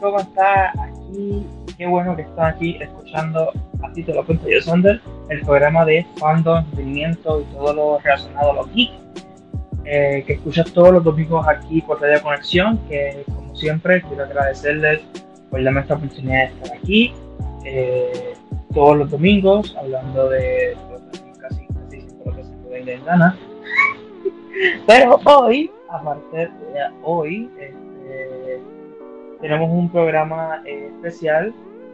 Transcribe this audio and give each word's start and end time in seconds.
Cómo 0.00 0.20
está 0.20 0.72
aquí. 0.82 1.46
Qué 1.76 1.86
bueno 1.86 2.14
que 2.14 2.22
están 2.22 2.54
aquí 2.54 2.76
escuchando, 2.80 3.52
así 3.82 4.02
te 4.02 4.12
lo 4.12 4.24
cuento 4.24 4.48
yo, 4.48 4.60
Sander, 4.60 5.00
el 5.28 5.40
programa 5.40 5.84
de 5.84 6.06
fandom, 6.18 6.58
entretenimiento 6.58 7.40
y 7.40 7.44
todo 7.54 7.72
lo 7.72 7.98
relacionado 7.98 8.50
a 8.50 8.54
los 8.54 8.72
geeks. 8.74 8.92
Eh, 9.84 10.22
que 10.26 10.34
escuchas 10.34 10.70
todos 10.72 10.92
los 10.92 11.02
domingos 11.02 11.46
aquí 11.48 11.80
por 11.80 12.00
Radio 12.00 12.22
Conexión, 12.22 12.78
que 12.88 13.24
como 13.34 13.56
siempre 13.56 14.02
quiero 14.02 14.24
agradecerles 14.24 15.00
por 15.50 15.64
darme 15.64 15.80
esta 15.80 15.94
oportunidad 15.94 16.48
de 16.48 16.54
estar 16.54 16.76
aquí 16.76 17.14
eh, 17.64 18.34
todos 18.74 18.98
los 18.98 19.10
domingos 19.10 19.74
hablando 19.76 20.28
de 20.28 20.76
casi, 21.40 21.66
casi 21.66 22.06
lo 22.24 22.36
que 22.36 22.44
se 22.44 22.52
puede 22.68 22.94
en 22.94 23.04
gana. 23.04 23.36
Pero 24.86 25.18
hoy, 25.24 25.70
aparte 25.88 26.36
de 26.36 26.50
hoy, 27.02 27.50
este, 27.58 28.39
tenemos 29.40 29.70
un 29.70 29.88
programa 29.90 30.62
eh, 30.66 30.90
especial, 30.94 31.52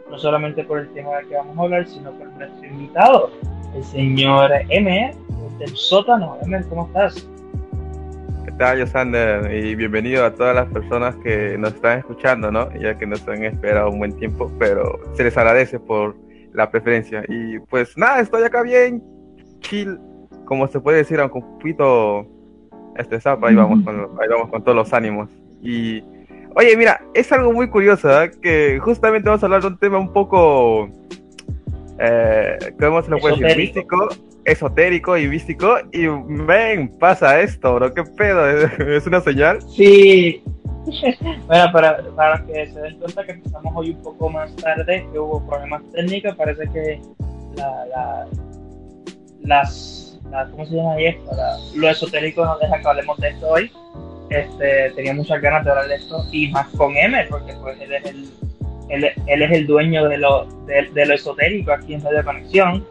no 0.09 0.17
solamente 0.17 0.63
por 0.63 0.79
el 0.79 0.89
tema 0.89 1.17
del 1.17 1.27
que 1.27 1.35
vamos 1.35 1.57
a 1.57 1.61
hablar, 1.61 1.87
sino 1.87 2.11
por 2.11 2.27
nuestro 2.33 2.65
invitado, 2.65 3.31
el 3.75 3.83
señor 3.83 4.51
Emer 4.69 5.15
del 5.59 5.75
sótano. 5.75 6.37
Emer, 6.43 6.65
¿cómo 6.67 6.87
estás? 6.87 7.27
¿Qué 8.45 8.51
tal, 8.53 8.79
Yosander? 8.79 9.53
Y 9.53 9.75
bienvenido 9.75 10.25
a 10.25 10.33
todas 10.33 10.55
las 10.55 10.67
personas 10.67 11.15
que 11.17 11.57
nos 11.57 11.73
están 11.73 11.99
escuchando, 11.99 12.51
¿no? 12.51 12.71
Ya 12.73 12.97
que 12.97 13.05
nos 13.05 13.27
han 13.27 13.43
esperado 13.43 13.89
un 13.89 13.99
buen 13.99 14.13
tiempo, 14.17 14.51
pero 14.59 14.99
se 15.15 15.23
les 15.23 15.37
agradece 15.37 15.79
por 15.79 16.15
la 16.53 16.69
preferencia. 16.69 17.23
Y 17.27 17.59
pues 17.59 17.97
nada, 17.97 18.19
estoy 18.19 18.43
acá 18.43 18.61
bien, 18.61 19.03
chill, 19.59 19.99
como 20.45 20.67
se 20.67 20.79
puede 20.79 20.99
decir, 20.99 21.19
aunque 21.19 21.39
un 21.39 21.57
poquito 21.57 22.27
estresado, 22.95 23.45
ahí 23.45 23.55
vamos 23.55 23.83
con, 23.83 23.95
ahí 23.95 24.27
vamos 24.29 24.49
con 24.49 24.63
todos 24.63 24.75
los 24.75 24.93
ánimos. 24.93 25.29
Y 25.61 26.03
Oye, 26.59 26.75
mira, 26.75 26.99
es 27.13 27.31
algo 27.31 27.53
muy 27.53 27.69
curioso, 27.69 28.09
¿eh? 28.19 28.31
que 28.41 28.79
justamente 28.79 29.29
vamos 29.29 29.43
a 29.43 29.45
hablar 29.45 29.61
de 29.61 29.67
un 29.67 29.77
tema 29.77 29.99
un 29.99 30.11
poco, 30.11 30.89
eh, 31.99 32.57
¿cómo 32.79 32.99
se 33.03 33.11
lo 33.11 33.19
puede 33.19 33.37
decir? 33.37 33.57
Místico, 33.57 34.09
esotérico 34.43 35.15
y 35.19 35.27
místico. 35.27 35.75
Y 35.91 36.07
ven, 36.07 36.89
pasa 36.97 37.39
esto, 37.41 37.75
bro, 37.75 37.93
¿qué 37.93 38.03
pedo? 38.05 38.49
¿Es 38.87 39.05
una 39.05 39.21
señal? 39.21 39.61
Sí. 39.69 40.43
bueno, 41.45 41.71
para, 41.71 42.01
para 42.15 42.43
que 42.47 42.65
se 42.65 42.81
den 42.81 42.97
cuenta 42.97 43.23
que 43.23 43.33
empezamos 43.33 43.73
hoy 43.75 43.91
un 43.91 44.01
poco 44.01 44.27
más 44.27 44.55
tarde, 44.55 45.07
que 45.11 45.19
hubo 45.19 45.45
problemas 45.45 45.83
técnicos, 45.91 46.35
parece 46.37 46.67
que 46.73 46.99
la, 47.55 47.85
la, 47.85 48.27
las, 49.41 50.19
¿cómo 50.49 50.65
se 50.65 50.75
llama 50.75 50.97
esto? 50.97 51.29
lo 51.75 51.87
esotérico 51.87 52.43
nos 52.43 52.59
deja 52.59 52.81
que 52.81 52.87
hablemos 52.87 53.15
de 53.19 53.29
esto 53.29 53.47
hoy 53.47 53.71
este, 54.29 54.91
tenía 54.95 55.13
muchas 55.13 55.41
ganas 55.41 55.63
de 55.63 55.71
hablar 55.71 55.87
de 55.87 55.95
esto 55.95 56.23
y 56.31 56.49
más 56.49 56.67
con 56.69 56.95
Emer, 56.97 57.27
porque 57.29 57.53
pues 57.61 57.79
él 57.79 57.93
es 57.93 58.05
el, 58.05 58.29
él, 58.89 59.41
es 59.41 59.51
el 59.51 59.67
dueño 59.67 60.07
de 60.07 60.17
lo, 60.17 60.45
de, 60.65 61.05
lo 61.05 61.13
esotérico 61.13 61.71
aquí 61.71 61.93
en 61.93 62.03
Radio 62.03 62.23
Conexión. 62.23 62.85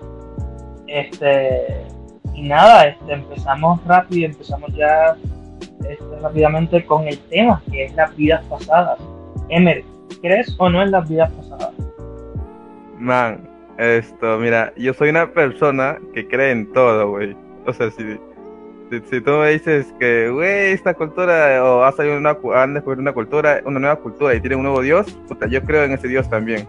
Este, 0.87 1.85
y 2.35 2.43
nada, 2.43 2.87
este, 2.87 3.13
empezamos 3.13 3.85
rápido, 3.87 4.27
empezamos 4.27 4.73
ya 4.75 5.17
este, 5.89 6.21
rápidamente 6.23 6.85
con 6.85 7.07
el 7.07 7.19
tema, 7.29 7.63
que 7.71 7.85
es 7.85 7.95
las 7.95 8.15
vidas 8.17 8.45
pasadas. 8.47 8.99
Emer, 9.49 9.85
¿crees 10.23 10.55
o 10.59 10.69
no 10.71 10.83
en 10.83 10.91
las 10.91 11.09
vidas 11.09 11.31
pasadas? 11.33 11.73
Man, 12.99 13.49
esto, 13.79 14.39
mira, 14.39 14.73
yo 14.77 14.95
soy 14.95 15.11
una 15.11 15.33
persona 15.33 15.99
que 16.15 16.27
cree 16.27 16.53
en 16.53 16.73
todo, 16.73 17.11
güey. 17.11 17.37
O 17.67 17.73
sea, 17.73 17.91
si 17.91 18.19
si, 18.91 19.21
tú 19.21 19.31
me 19.33 19.51
dices 19.51 19.93
que, 19.99 20.31
güey, 20.31 20.73
esta 20.73 20.95
cultura, 20.95 21.63
o 21.65 21.83
ha 21.83 21.93
salido 21.93 22.17
una, 22.17 22.37
han 22.55 22.75
descubierto 22.75 23.03
una 23.03 23.13
cultura, 23.13 23.61
una 23.65 23.81
nueva 23.81 23.97
cultura 23.97 24.35
y 24.35 24.41
tiene 24.41 24.57
un 24.57 24.63
nuevo 24.63 24.81
Dios, 24.81 25.11
puta, 25.29 25.47
yo 25.47 25.63
creo 25.63 25.85
en 25.85 25.93
ese 25.93 26.09
Dios 26.09 26.29
también. 26.31 26.69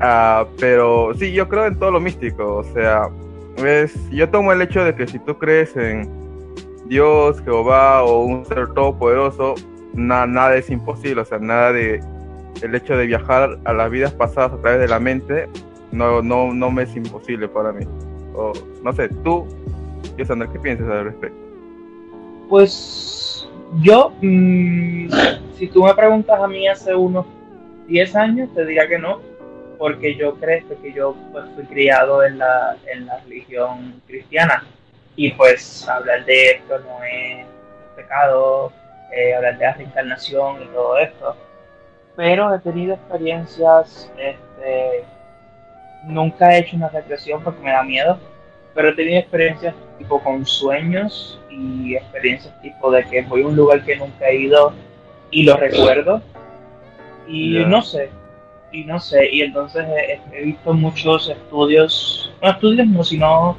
Ah, 0.00 0.46
pero 0.58 1.12
sí, 1.14 1.32
yo 1.32 1.48
creo 1.48 1.66
en 1.66 1.78
todo 1.78 1.92
lo 1.92 2.00
místico, 2.00 2.56
o 2.56 2.64
sea, 2.64 3.08
ves, 3.62 3.94
yo 4.10 4.28
tomo 4.28 4.52
el 4.52 4.62
hecho 4.62 4.84
de 4.84 4.94
que 4.94 5.06
si 5.06 5.18
tú 5.20 5.38
crees 5.38 5.76
en 5.76 6.10
Dios, 6.86 7.40
Jehová 7.42 8.02
o 8.02 8.24
un 8.24 8.44
ser 8.46 8.68
todopoderoso, 8.68 9.54
nada 9.94 10.56
es 10.56 10.70
imposible, 10.70 11.22
o 11.22 11.24
sea, 11.24 11.38
nada 11.38 11.72
de 11.72 12.00
el 12.62 12.74
hecho 12.74 12.96
de 12.96 13.06
viajar 13.06 13.58
a 13.64 13.72
las 13.72 13.90
vidas 13.90 14.12
pasadas 14.12 14.52
a 14.52 14.60
través 14.60 14.80
de 14.80 14.88
la 14.88 14.98
mente, 14.98 15.48
no, 15.92 16.22
no, 16.22 16.52
no 16.52 16.70
me 16.70 16.82
es 16.82 16.96
imposible 16.96 17.48
para 17.48 17.72
mí. 17.72 17.86
O, 18.34 18.52
no 18.82 18.92
sé, 18.92 19.08
tú 19.22 19.46
¿qué 20.16 20.58
piensas 20.58 20.88
al 20.88 21.04
respecto? 21.04 21.38
Pues 22.48 23.48
yo, 23.80 24.12
mm, 24.20 25.08
si 25.56 25.68
tú 25.68 25.84
me 25.84 25.94
preguntas 25.94 26.40
a 26.40 26.48
mí 26.48 26.66
hace 26.66 26.94
unos 26.94 27.26
10 27.86 28.16
años, 28.16 28.48
te 28.54 28.64
diría 28.64 28.88
que 28.88 28.98
no, 28.98 29.20
porque 29.78 30.16
yo 30.16 30.34
creo 30.36 30.62
que 30.82 30.92
yo 30.92 31.14
pues, 31.32 31.44
fui 31.54 31.64
criado 31.64 32.24
en 32.24 32.38
la, 32.38 32.76
en 32.86 33.06
la 33.06 33.20
religión 33.20 34.00
cristiana 34.06 34.64
y 35.16 35.32
pues 35.32 35.88
hablar 35.88 36.24
de 36.24 36.50
esto 36.52 36.78
no 36.80 37.02
es 37.04 37.46
pecado, 37.96 38.72
eh, 39.12 39.34
hablar 39.34 39.58
de 39.58 39.64
la 39.64 39.72
reencarnación 39.74 40.62
y 40.62 40.66
todo 40.66 40.98
esto. 40.98 41.36
Pero 42.16 42.54
he 42.54 42.58
tenido 42.60 42.94
experiencias, 42.94 44.10
este, 44.16 45.04
nunca 46.04 46.52
he 46.52 46.58
hecho 46.58 46.76
una 46.76 46.88
regresión 46.88 47.42
porque 47.42 47.60
me 47.62 47.70
da 47.70 47.82
miedo, 47.82 48.18
pero 48.78 48.90
he 48.90 48.92
tenido 48.92 49.18
experiencias 49.18 49.74
tipo 49.98 50.22
con 50.22 50.46
sueños 50.46 51.40
y 51.50 51.96
experiencias 51.96 52.54
tipo 52.62 52.92
de 52.92 53.02
que 53.06 53.22
voy 53.22 53.42
a 53.42 53.48
un 53.48 53.56
lugar 53.56 53.84
que 53.84 53.96
nunca 53.96 54.28
he 54.28 54.36
ido 54.36 54.72
y 55.32 55.42
lo 55.42 55.56
recuerdo. 55.56 56.22
Y 57.26 57.64
no 57.66 57.82
sé 57.82 58.08
y 58.70 58.84
no 58.84 59.00
sé. 59.00 59.30
Y 59.32 59.40
entonces 59.40 59.84
he, 60.32 60.44
visto 60.44 60.72
muchos 60.74 61.28
estudios 61.28 62.32
no 62.40 62.50
estudios 62.50 62.86
no 62.86 63.02
sino 63.02 63.56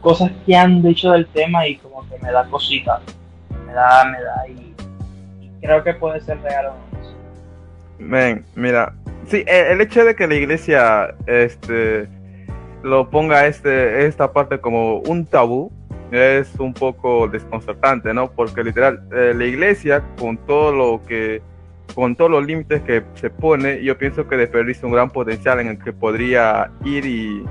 cosas 0.00 0.30
que 0.46 0.56
han 0.56 0.80
dicho 0.80 1.10
del 1.10 1.26
tema 1.26 1.66
y 1.66 1.76
como 1.76 2.08
que 2.08 2.16
me 2.22 2.32
da 2.32 2.46
cosita 2.46 2.98
me 3.66 3.74
da 3.74 4.06
me 4.06 4.22
da 4.22 4.48
y, 4.48 4.74
creo 5.60 5.84
que 5.84 5.92
puede 5.92 6.18
ser 6.22 6.40
real 6.40 6.68
o 6.68 6.74
no. 7.98 8.42
Mira 8.54 8.94
sí 9.26 9.44
el 9.46 9.82
hecho 9.82 10.02
de 10.02 10.16
que 10.16 10.26
la 10.26 10.34
iglesia 10.34 11.14
este 11.26 12.08
lo 12.82 13.10
ponga 13.10 13.46
este, 13.46 14.06
esta 14.06 14.32
parte 14.32 14.60
como 14.60 14.98
un 14.98 15.26
tabú 15.26 15.70
es 16.10 16.54
un 16.58 16.74
poco 16.74 17.28
desconcertante, 17.28 18.12
¿no? 18.12 18.30
Porque 18.32 18.64
literal, 18.64 19.02
eh, 19.12 19.32
la 19.36 19.44
iglesia 19.44 20.02
con 20.18 20.36
todo 20.38 20.72
lo 20.72 21.00
que, 21.06 21.40
con 21.94 22.16
todos 22.16 22.30
los 22.30 22.44
límites 22.44 22.82
que 22.82 23.04
se 23.14 23.30
pone, 23.30 23.82
yo 23.82 23.96
pienso 23.96 24.26
que 24.26 24.36
desperdicia 24.36 24.86
un 24.86 24.92
gran 24.92 25.10
potencial 25.10 25.60
en 25.60 25.68
el 25.68 25.78
que 25.78 25.92
podría 25.92 26.70
ir 26.84 27.06
y 27.06 27.44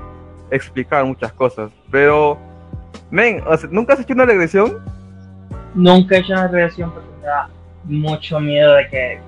explicar 0.50 1.04
muchas 1.04 1.32
cosas. 1.32 1.70
Pero, 1.90 2.38
men, 3.10 3.42
¿nunca 3.70 3.94
has 3.94 4.00
hecho 4.00 4.12
una 4.12 4.26
regresión? 4.26 4.78
Nunca 5.74 6.16
he 6.16 6.18
hecho 6.18 6.32
una 6.32 6.48
regresión 6.48 6.92
porque 6.92 7.08
me 7.20 7.26
da 7.26 7.48
mucho 7.84 8.40
miedo 8.40 8.74
de 8.74 8.88
que, 8.88 9.20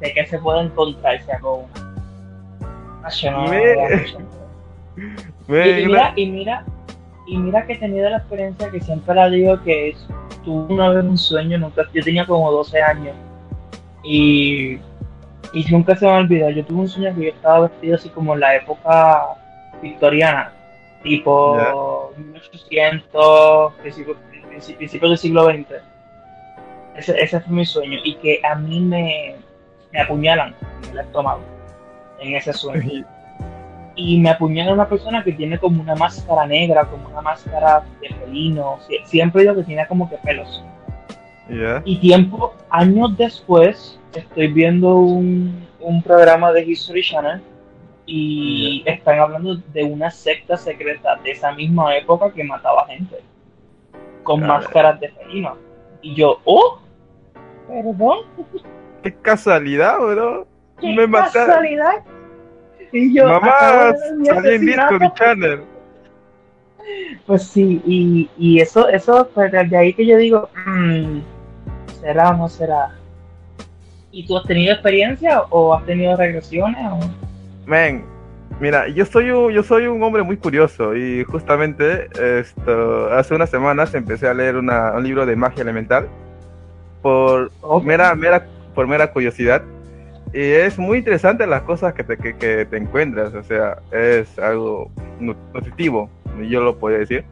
de, 0.00 0.12
que 0.12 0.26
se 0.26 0.38
pueda 0.38 0.62
encontrarse 0.62 1.32
con 1.40 1.64
una. 1.64 3.50
Me... 3.50 4.06
y, 5.48 5.86
mira, 5.86 6.12
y 6.16 6.26
mira, 6.26 6.64
Y 7.26 7.38
mira 7.38 7.66
que 7.66 7.74
he 7.74 7.78
tenido 7.78 8.08
la 8.08 8.18
experiencia 8.18 8.70
que 8.70 8.80
siempre 8.80 9.14
la 9.14 9.28
digo 9.28 9.62
que 9.62 9.90
es, 9.90 10.06
tuve 10.44 10.74
una 10.74 10.90
vez 10.90 11.04
un 11.04 11.18
sueño, 11.18 11.58
nunca, 11.58 11.82
yo 11.92 12.02
tenía 12.02 12.26
como 12.26 12.50
12 12.52 12.80
años 12.80 13.16
y, 14.04 14.78
y 15.52 15.64
nunca 15.70 15.96
se 15.96 16.06
me 16.06 16.12
olvidó, 16.12 16.50
yo 16.50 16.64
tuve 16.64 16.80
un 16.80 16.88
sueño 16.88 17.14
que 17.16 17.24
yo 17.24 17.30
estaba 17.30 17.68
vestido 17.68 17.96
así 17.96 18.08
como 18.10 18.34
en 18.34 18.40
la 18.40 18.56
época 18.56 19.22
victoriana, 19.82 20.52
tipo 21.02 22.12
1800, 22.16 23.72
principios 23.74 25.10
del 25.10 25.18
siglo 25.18 25.44
XX. 25.44 25.66
Ese, 26.96 27.20
ese 27.20 27.40
fue 27.40 27.52
mi 27.52 27.66
sueño 27.66 27.98
y 28.04 28.14
que 28.16 28.40
a 28.44 28.54
mí 28.54 28.80
me, 28.80 29.36
me 29.92 30.00
apuñalan 30.00 30.54
en 30.84 30.90
el 30.90 30.98
estómago 31.00 31.42
en 32.20 32.34
ese 32.34 32.52
sueño 32.52 33.04
y 33.96 34.20
me 34.20 34.30
apuñala 34.30 34.74
una 34.74 34.88
persona 34.88 35.24
que 35.24 35.32
tiene 35.32 35.58
como 35.58 35.80
una 35.80 35.94
máscara 35.94 36.46
negra, 36.46 36.84
como 36.84 37.08
una 37.08 37.22
máscara 37.22 37.82
de 38.00 38.14
pelino, 38.14 38.78
siempre 39.04 39.42
digo 39.42 39.56
que 39.56 39.64
tiene 39.64 39.86
como 39.88 40.08
que 40.08 40.18
pelos. 40.18 40.62
Y 41.84 41.98
tiempo, 41.98 42.54
años 42.70 43.16
después, 43.16 43.98
estoy 44.14 44.48
viendo 44.48 44.96
un, 44.96 45.66
un 45.80 46.02
programa 46.02 46.52
de 46.52 46.62
History 46.62 47.02
Channel 47.02 47.40
y 48.04 48.82
están 48.84 49.18
hablando 49.18 49.56
de 49.56 49.84
una 49.84 50.10
secta 50.10 50.56
secreta 50.56 51.16
de 51.24 51.30
esa 51.30 51.52
misma 51.52 51.96
época 51.96 52.32
que 52.32 52.44
mataba 52.44 52.86
gente 52.86 53.16
con 54.22 54.46
máscaras 54.46 55.00
de 55.00 55.08
felino. 55.08 55.56
Y 56.02 56.14
yo, 56.14 56.40
oh, 56.44 56.80
perdón. 57.66 58.18
Qué 59.02 59.14
casualidad, 59.14 59.98
bro. 59.98 60.46
¿Qué 60.80 60.92
Me 60.92 61.08
casualidad. 61.08 62.04
Y 62.92 63.14
yo, 63.14 63.28
Mamá, 63.28 63.94
salí 64.24 64.54
en 64.54 64.66
Discovery 64.66 65.12
Channel. 65.14 65.60
Pues 67.26 67.42
sí, 67.48 67.82
y, 67.84 68.30
y 68.38 68.60
eso, 68.60 68.88
eso, 68.88 69.28
pues 69.34 69.50
de 69.50 69.76
ahí 69.76 69.92
que 69.92 70.06
yo 70.06 70.16
digo, 70.16 70.48
mmm, 70.66 71.18
¿será 72.00 72.30
o 72.30 72.36
no 72.36 72.48
será? 72.48 72.94
¿Y 74.12 74.26
tú 74.26 74.38
has 74.38 74.44
tenido 74.44 74.72
experiencia 74.72 75.42
o 75.50 75.74
has 75.74 75.84
tenido 75.84 76.16
regresiones? 76.16 76.78
O? 76.92 77.00
Men, 77.66 78.04
mira, 78.60 78.88
yo 78.88 79.04
soy 79.04 79.30
un, 79.30 79.52
yo 79.52 79.64
soy 79.64 79.88
un 79.88 80.00
hombre 80.02 80.22
muy 80.22 80.36
curioso 80.36 80.94
y 80.94 81.24
justamente 81.24 82.08
esto, 82.38 83.12
hace 83.12 83.34
unas 83.34 83.50
semanas 83.50 83.92
empecé 83.94 84.28
a 84.28 84.34
leer 84.34 84.56
una, 84.56 84.92
un 84.92 85.02
libro 85.02 85.26
de 85.26 85.34
magia 85.34 85.62
elemental 85.62 86.08
por 87.02 87.50
mera, 87.82 88.14
mera, 88.14 88.46
por 88.74 88.86
mera 88.86 89.12
curiosidad 89.12 89.62
y 90.32 90.40
es 90.40 90.78
muy 90.78 90.98
interesante 90.98 91.46
las 91.46 91.62
cosas 91.62 91.94
que 91.94 92.04
te, 92.04 92.16
que, 92.16 92.66
te 92.66 92.76
encuentras, 92.76 93.34
o 93.34 93.42
sea, 93.42 93.78
es 93.90 94.38
algo 94.38 94.90
nutritivo, 95.20 96.10
yo 96.48 96.62
lo 96.62 96.78
puedo 96.78 96.98
decir. 96.98 97.24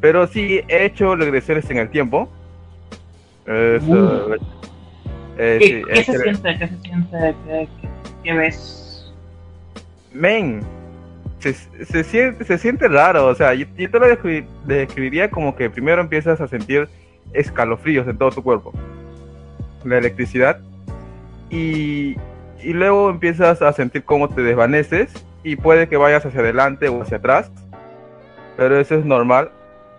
Pero 0.00 0.26
sí, 0.26 0.60
he 0.68 0.84
hecho 0.84 1.14
regresiones 1.14 1.68
en 1.70 1.78
el 1.78 1.88
tiempo. 1.88 2.28
Eh, 3.46 3.80
¿Qué, 5.36 6.04
se 6.04 6.18
siente? 6.18 6.58
¿Qué 6.58 6.68
se 6.68 6.78
siente? 6.78 7.68
¿Qué, 8.22 8.32
ves? 8.32 9.12
Men, 10.12 10.60
se, 11.38 11.54
se, 11.54 12.04
siente, 12.04 12.44
se 12.44 12.58
siente 12.58 12.88
raro, 12.88 13.26
o 13.26 13.34
sea, 13.34 13.54
yo, 13.54 13.66
yo 13.76 13.90
te 13.90 13.98
lo 13.98 14.06
describiría 14.66 15.30
como 15.30 15.56
que 15.56 15.70
primero 15.70 16.00
empiezas 16.00 16.40
a 16.40 16.48
sentir 16.48 16.88
escalofríos 17.32 18.06
en 18.06 18.18
todo 18.18 18.30
tu 18.30 18.42
cuerpo. 18.42 18.72
La 19.84 19.98
electricidad 19.98 20.60
y, 21.52 22.16
luego 22.64 23.10
empiezas 23.10 23.60
a 23.60 23.72
sentir 23.72 24.04
cómo 24.04 24.28
te 24.28 24.40
desvaneces 24.40 25.12
y 25.44 25.56
puede 25.56 25.86
que 25.86 25.98
vayas 25.98 26.24
hacia 26.24 26.40
adelante 26.40 26.88
o 26.88 27.02
hacia 27.02 27.18
atrás, 27.18 27.52
pero 28.56 28.80
eso 28.80 28.94
es 28.94 29.04
normal. 29.04 29.50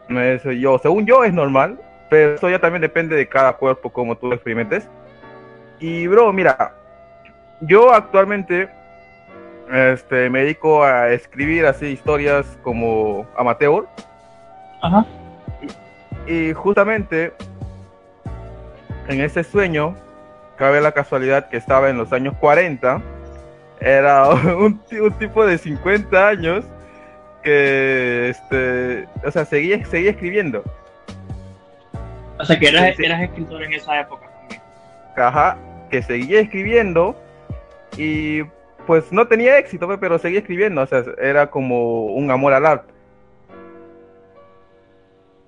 Eso 0.09 0.51
yo, 0.51 0.79
según 0.79 1.05
yo 1.05 1.23
es 1.23 1.33
normal, 1.33 1.79
pero 2.09 2.33
eso 2.33 2.49
ya 2.49 2.59
también 2.59 2.81
depende 2.81 3.15
de 3.15 3.27
cada 3.29 3.53
cuerpo 3.53 3.91
como 3.91 4.17
tú 4.17 4.27
lo 4.27 4.35
experimentes. 4.35 4.89
Y 5.79 6.07
bro, 6.07 6.33
mira, 6.33 6.73
yo 7.61 7.93
actualmente 7.93 8.67
este, 9.71 10.29
me 10.29 10.41
dedico 10.41 10.83
a 10.83 11.09
escribir 11.09 11.67
así 11.67 11.87
historias 11.87 12.57
como 12.63 13.27
amateur. 13.37 13.87
Ajá. 14.81 15.05
Y, 16.27 16.33
y 16.33 16.53
justamente 16.53 17.31
en 19.07 19.21
ese 19.21 19.43
sueño 19.43 19.95
cabe 20.57 20.81
la 20.81 20.91
casualidad 20.91 21.49
que 21.49 21.57
estaba 21.57 21.89
en 21.89 21.97
los 21.97 22.11
años 22.13 22.35
40, 22.39 23.01
era 23.79 24.29
un, 24.57 24.79
tipo 25.19 25.45
de 25.45 25.57
50 25.57 26.27
años 26.27 26.65
que, 27.43 28.29
este, 28.29 29.07
o 29.25 29.31
sea, 29.31 29.45
seguía, 29.45 29.83
seguía 29.85 30.11
escribiendo. 30.11 30.63
O 32.39 32.45
sea, 32.45 32.57
que 32.57 32.67
eras, 32.67 32.97
escritor 33.21 33.63
en 33.63 33.73
esa 33.73 33.99
época 33.99 34.27
también. 34.39 34.61
Ajá, 35.15 35.57
que 35.89 36.01
seguía 36.01 36.39
escribiendo 36.39 37.15
y 37.97 38.43
pues 38.87 39.11
no 39.11 39.27
tenía 39.27 39.57
éxito, 39.57 39.87
pero 39.99 40.17
seguía 40.17 40.39
escribiendo, 40.39 40.81
o 40.81 40.87
sea, 40.87 41.03
era 41.21 41.49
como 41.49 42.05
un 42.07 42.31
amor 42.31 42.53
al 42.53 42.65
arte. 42.65 42.93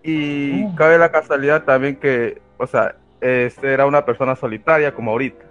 Y 0.04 0.64
oh. 0.64 0.76
cabe 0.76 0.98
la 0.98 1.12
casualidad 1.12 1.64
también 1.64 1.96
que, 1.96 2.40
o 2.58 2.68
sea, 2.68 2.96
este, 3.22 3.74
era 3.74 3.86
una 3.86 4.06
persona 4.06 4.36
solitaria 4.36 4.94
como 4.94 5.12
ahorita. 5.12 5.46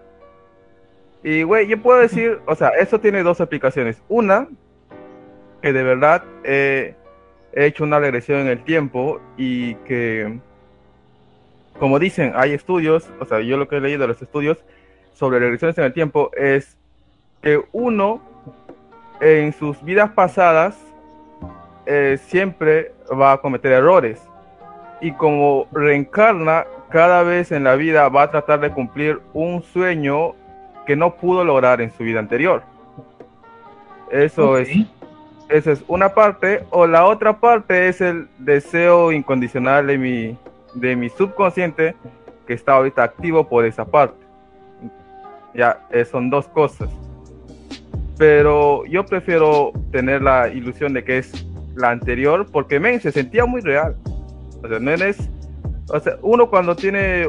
Y, 1.22 1.43
güey, 1.43 1.66
yo 1.66 1.81
puedo 1.81 1.99
decir, 2.00 2.40
o 2.46 2.55
sea, 2.55 2.69
eso 2.70 3.00
tiene 3.00 3.22
dos 3.22 3.40
aplicaciones. 3.40 4.02
Una, 4.08 4.49
que 5.62 5.72
de 5.72 5.82
verdad 5.82 6.22
he 6.44 6.94
hecho 7.55 7.84
una 7.84 7.99
regresión 7.99 8.40
en 8.40 8.49
el 8.49 8.62
tiempo 8.64 9.20
y 9.37 9.76
que, 9.76 10.38
como 11.78 11.99
dicen, 11.99 12.32
hay 12.37 12.52
estudios, 12.52 13.08
o 13.20 13.25
sea, 13.25 13.40
yo 13.40 13.56
lo 13.56 13.69
que 13.69 13.76
he 13.76 13.81
leído 13.81 14.02
de 14.02 14.08
los 14.08 14.20
estudios 14.20 14.58
sobre 15.14 15.38
regresiones 15.38 15.78
en 15.78 15.84
el 15.84 15.93
tiempo 15.93 16.31
es 16.37 16.76
que 17.40 17.62
uno 17.72 18.20
en 19.20 19.52
sus 19.52 19.82
vidas 19.82 20.10
pasadas 20.10 20.76
eh, 21.87 22.19
siempre 22.26 22.93
va 23.10 23.32
a 23.32 23.38
cometer 23.38 23.72
errores 23.72 24.20
y 25.05 25.12
como 25.12 25.67
reencarna 25.71 26.65
cada 26.89 27.23
vez 27.23 27.53
en 27.53 27.65
la 27.65 27.77
vida 27.77 28.09
va 28.09 28.23
a 28.23 28.31
tratar 28.31 28.61
de 28.61 28.71
cumplir 28.71 29.20
un 29.34 29.63
sueño 29.63 30.32
que 30.87 30.96
no 30.96 31.17
pudo 31.17 31.44
lograr 31.44 31.82
en 31.82 31.93
su 31.93 32.05
vida 32.05 32.20
anterior. 32.20 32.63
Eso 34.11 34.56
es 34.56 34.70
esa 35.51 35.73
es 35.73 35.84
una 35.89 36.15
parte 36.15 36.65
o 36.70 36.87
la 36.87 37.05
otra 37.05 37.39
parte 37.39 37.89
es 37.89 38.01
el 38.01 38.29
deseo 38.39 39.13
incondicional 39.13 39.87
de 39.89 39.99
mi 39.99 40.39
de 40.75 40.96
mi 40.96 41.11
subconsciente 41.11 41.94
que 42.46 42.55
está 42.55 42.73
ahorita 42.73 43.03
activo 43.03 43.46
por 43.46 43.67
esa 43.67 43.84
parte. 43.84 44.25
Ya, 45.53 45.87
son 46.11 46.31
dos 46.31 46.49
cosas. 46.49 46.89
Pero 48.17 48.87
yo 48.87 49.05
prefiero 49.05 49.70
tener 49.93 50.23
la 50.23 50.49
ilusión 50.49 50.94
de 50.94 51.05
que 51.05 51.19
es 51.19 51.46
la 51.75 51.91
anterior 51.91 52.46
porque 52.51 52.81
men 52.81 53.03
se 53.03 53.13
sentía 53.13 53.44
muy 53.44 53.61
real. 53.61 53.96
O 54.65 54.69
sea, 54.69 54.79
no 54.79 54.91
es 54.91 55.29
o 55.91 56.01
sea, 56.01 56.17
uno 56.23 56.49
cuando 56.49 56.75
tiene, 56.75 57.27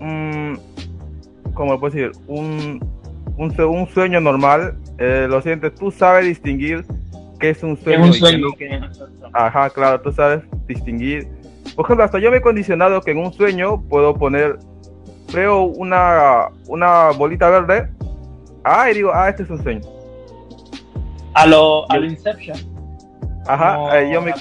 un, 0.00 0.58
¿cómo 1.54 1.78
puedo 1.78 1.94
decir? 1.94 2.12
Un, 2.26 2.84
un, 3.36 3.88
sueño 3.88 4.20
normal, 4.20 4.76
eh, 4.98 5.26
lo 5.28 5.40
sientes, 5.40 5.74
tú 5.74 5.90
sabes 5.92 6.26
distinguir 6.26 6.84
qué 7.38 7.50
es 7.50 7.62
un 7.62 7.76
sueño. 7.76 8.06
un 8.06 8.12
sueño 8.12 8.48
Ajá, 9.32 9.70
claro, 9.70 10.00
tú 10.00 10.12
sabes 10.12 10.42
distinguir. 10.66 11.28
Por 11.76 11.86
ejemplo, 11.86 12.04
hasta 12.04 12.18
yo 12.18 12.30
me 12.30 12.38
he 12.38 12.42
condicionado 12.42 13.00
que 13.00 13.12
en 13.12 13.18
un 13.18 13.32
sueño 13.32 13.80
puedo 13.88 14.14
poner, 14.14 14.58
veo 15.32 15.62
una, 15.62 16.48
una 16.66 17.10
bolita 17.10 17.48
verde, 17.48 17.88
ah, 18.64 18.90
y 18.90 18.94
digo, 18.94 19.12
ah, 19.14 19.28
este 19.28 19.44
es 19.44 19.50
un 19.50 19.62
sueño. 19.62 19.82
A 21.34 21.46
lo, 21.46 21.90
a 21.90 21.96
lo 21.96 22.04
Inception. 22.04 22.58
Ajá, 23.46 24.00
eh, 24.00 24.10
yo 24.12 24.20
me 24.20 24.34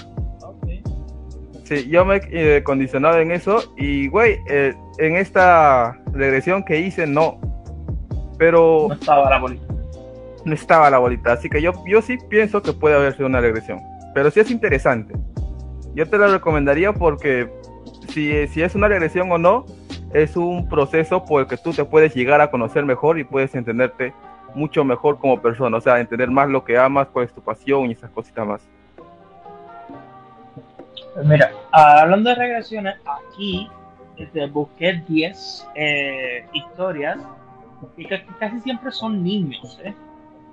Sí, 1.72 1.88
yo 1.88 2.04
me 2.04 2.18
he 2.18 2.58
eh, 2.58 2.64
condicionado 2.64 3.20
en 3.20 3.32
eso 3.32 3.74
y, 3.78 4.10
güey, 4.10 4.42
eh, 4.50 4.76
en 4.98 5.16
esta 5.16 5.98
regresión 6.12 6.66
que 6.66 6.82
hice, 6.82 7.08
no. 7.08 7.40
Pero... 8.38 8.88
No 8.90 8.96
estaba 8.96 9.30
la 9.30 9.40
bolita. 9.40 9.74
No 10.44 10.54
estaba 10.54 10.90
la 10.90 10.98
bolita, 10.98 11.32
así 11.32 11.50
que 11.50 11.62
yo, 11.62 11.72
yo 11.88 12.02
sí 12.02 12.18
pienso 12.30 12.62
que 12.62 12.74
puede 12.74 12.96
haber 12.96 13.14
sido 13.14 13.28
una 13.28 13.40
regresión. 13.40 13.80
Pero 14.14 14.30
sí 14.32 14.42
es 14.42 14.52
interesante. 14.52 15.14
Yo 15.96 16.06
te 16.10 16.18
la 16.18 16.28
recomendaría 16.28 16.92
porque 16.92 17.50
si, 18.10 18.50
si 18.50 18.62
es 18.62 18.76
una 18.76 18.90
regresión 18.90 19.32
o 19.32 19.38
no, 19.38 19.66
es 20.14 20.36
un 20.36 20.68
proceso 20.68 21.24
por 21.24 21.44
el 21.44 21.48
que 21.48 21.56
tú 21.56 21.72
te 21.72 21.86
puedes 21.86 22.14
llegar 22.14 22.42
a 22.42 22.52
conocer 22.52 22.84
mejor 22.84 23.18
y 23.18 23.24
puedes 23.24 23.56
entenderte 23.56 24.14
mucho 24.56 24.84
mejor 24.84 25.20
como 25.20 25.42
persona, 25.42 25.78
o 25.78 25.82
sea, 25.82 26.02
entender 26.02 26.30
más 26.32 26.50
lo 26.50 26.66
que 26.66 26.78
amas, 26.78 27.08
cuál 27.14 27.28
es 27.28 27.34
tu 27.34 27.42
pasión 27.42 27.86
y 27.86 27.94
esas 27.94 28.12
cositas 28.12 28.46
más. 28.46 28.62
Mira, 31.24 31.52
hablando 31.72 32.30
de 32.30 32.36
regresiones, 32.36 32.96
aquí 33.06 33.70
este, 34.18 34.48
busqué 34.48 35.02
10 35.08 35.68
eh, 35.76 36.46
historias 36.54 37.18
y 37.98 38.06
casi 38.06 38.60
siempre 38.62 38.92
son 38.92 39.24
niños, 39.24 39.80
¿eh? 39.84 39.94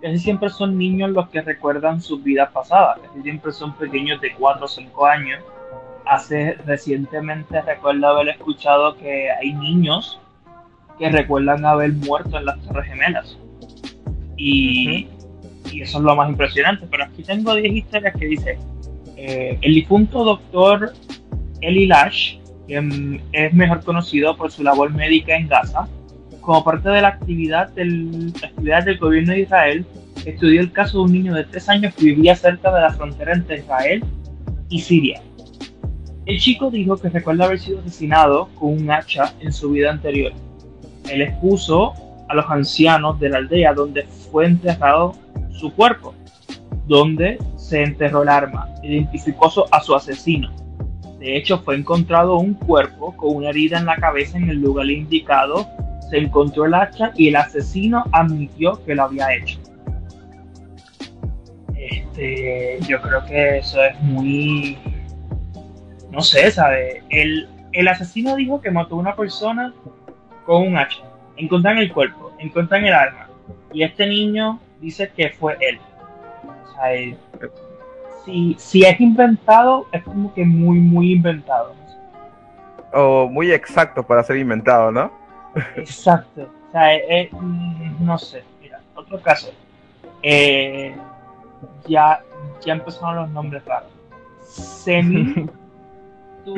casi 0.02 0.18
siempre 0.18 0.48
son 0.48 0.76
niños 0.76 1.10
los 1.10 1.28
que 1.28 1.42
recuerdan 1.42 2.00
sus 2.00 2.22
vidas 2.22 2.50
pasadas, 2.50 2.98
casi 3.00 3.22
siempre 3.22 3.52
son 3.52 3.74
pequeños 3.74 4.20
de 4.20 4.34
4 4.34 4.64
o 4.64 4.68
5 4.68 5.06
años. 5.06 5.40
Hace 6.06 6.54
recientemente 6.64 7.60
recuerdo 7.60 8.08
haber 8.08 8.30
escuchado 8.30 8.96
que 8.96 9.30
hay 9.30 9.52
niños 9.52 10.18
que 10.98 11.10
recuerdan 11.10 11.64
haber 11.66 11.92
muerto 11.92 12.38
en 12.38 12.46
las 12.46 12.58
Torres 12.62 12.86
Gemelas. 12.86 13.38
Y, 14.36 15.06
y 15.70 15.82
eso 15.82 15.98
es 15.98 16.04
lo 16.04 16.16
más 16.16 16.30
impresionante. 16.30 16.86
Pero 16.90 17.04
aquí 17.04 17.22
tengo 17.22 17.54
10 17.54 17.74
historias 17.74 18.16
que 18.16 18.24
dice, 18.24 18.58
eh, 19.20 19.58
el 19.62 19.74
difunto 19.74 20.22
doctor 20.22 20.92
Eli 21.60 21.86
Lash, 21.86 22.36
que 22.68 23.20
es 23.32 23.52
mejor 23.52 23.82
conocido 23.82 24.36
por 24.36 24.52
su 24.52 24.62
labor 24.62 24.94
médica 24.94 25.34
en 25.34 25.48
Gaza, 25.48 25.88
como 26.40 26.62
parte 26.62 26.88
de 26.88 27.02
la 27.02 27.08
actividad 27.08 27.68
del, 27.70 28.32
actividad 28.40 28.84
del 28.84 28.98
gobierno 28.98 29.32
de 29.32 29.40
Israel, 29.40 29.84
estudió 30.24 30.60
el 30.60 30.70
caso 30.70 30.98
de 30.98 31.04
un 31.04 31.12
niño 31.12 31.34
de 31.34 31.44
3 31.44 31.68
años 31.68 31.94
que 31.96 32.04
vivía 32.04 32.36
cerca 32.36 32.72
de 32.72 32.80
la 32.80 32.92
frontera 32.92 33.32
entre 33.32 33.58
Israel 33.58 34.04
y 34.68 34.80
Siria. 34.80 35.20
El 36.24 36.38
chico 36.38 36.70
dijo 36.70 36.96
que 36.96 37.08
recuerda 37.08 37.46
haber 37.46 37.58
sido 37.58 37.80
asesinado 37.80 38.48
con 38.54 38.72
un 38.72 38.90
hacha 38.90 39.34
en 39.40 39.52
su 39.52 39.70
vida 39.70 39.90
anterior. 39.90 40.32
Él 41.10 41.22
expuso 41.22 41.92
a 42.28 42.34
los 42.36 42.48
ancianos 42.48 43.18
de 43.18 43.30
la 43.30 43.38
aldea 43.38 43.72
donde 43.72 44.04
fue 44.04 44.46
enterrado 44.46 45.16
su 45.50 45.72
cuerpo, 45.72 46.14
donde 46.88 47.38
se 47.56 47.82
enterró 47.82 48.22
el 48.22 48.28
arma, 48.28 48.68
identificó 48.82 49.52
a 49.70 49.80
su 49.80 49.94
asesino. 49.94 50.50
De 51.18 51.36
hecho, 51.36 51.58
fue 51.58 51.76
encontrado 51.76 52.38
un 52.38 52.54
cuerpo 52.54 53.14
con 53.16 53.36
una 53.36 53.50
herida 53.50 53.78
en 53.78 53.86
la 53.86 53.96
cabeza 53.96 54.38
en 54.38 54.48
el 54.48 54.60
lugar 54.60 54.86
indicado, 54.86 55.68
se 56.08 56.18
encontró 56.18 56.64
el 56.64 56.74
hacha 56.74 57.12
y 57.16 57.28
el 57.28 57.36
asesino 57.36 58.04
admitió 58.12 58.82
que 58.84 58.94
lo 58.94 59.04
había 59.04 59.34
hecho. 59.34 59.58
Este, 61.76 62.78
yo 62.88 63.00
creo 63.02 63.24
que 63.26 63.58
eso 63.58 63.82
es 63.84 64.00
muy, 64.00 64.78
no 66.10 66.22
sé, 66.22 66.50
¿sabe? 66.50 67.02
El, 67.10 67.48
el 67.72 67.88
asesino 67.88 68.36
dijo 68.36 68.60
que 68.60 68.70
mató 68.70 68.94
a 68.94 68.98
una 68.98 69.16
persona 69.16 69.74
con 70.46 70.68
un 70.68 70.78
hacha. 70.78 71.02
Encontraron 71.36 71.82
el 71.82 71.92
cuerpo, 71.92 72.32
encuentran 72.38 72.84
el 72.84 72.94
arma. 72.94 73.28
Y 73.72 73.82
este 73.82 74.06
niño 74.06 74.60
dice 74.80 75.10
que 75.14 75.30
fue 75.30 75.56
él. 75.60 75.78
Si, 78.24 78.56
si 78.58 78.84
es 78.84 79.00
inventado, 79.00 79.86
es 79.92 80.02
como 80.02 80.32
que 80.34 80.44
muy, 80.44 80.78
muy 80.78 81.12
inventado. 81.12 81.74
O 82.92 83.28
muy 83.28 83.52
exacto 83.52 84.02
para 84.02 84.22
ser 84.22 84.38
inventado, 84.38 84.90
¿no? 84.90 85.10
Exacto. 85.76 86.48
O 86.68 86.72
sea, 86.72 86.98
mm, 87.32 88.04
no 88.04 88.18
sé. 88.18 88.42
Mira, 88.60 88.80
otro 88.94 89.20
caso. 89.20 89.50
Eh, 90.22 90.94
ya, 91.86 92.22
ya 92.64 92.72
empezaron 92.74 93.16
los 93.16 93.30
nombres 93.30 93.64
raros. 93.64 93.90
Semi 94.42 95.48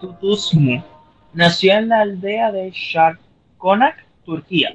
Tutusmu 0.00 0.82
nació 1.32 1.74
en 1.74 1.88
la 1.88 2.00
aldea 2.00 2.52
de 2.52 2.70
Sharkonak, 2.70 4.04
Turquía. 4.24 4.74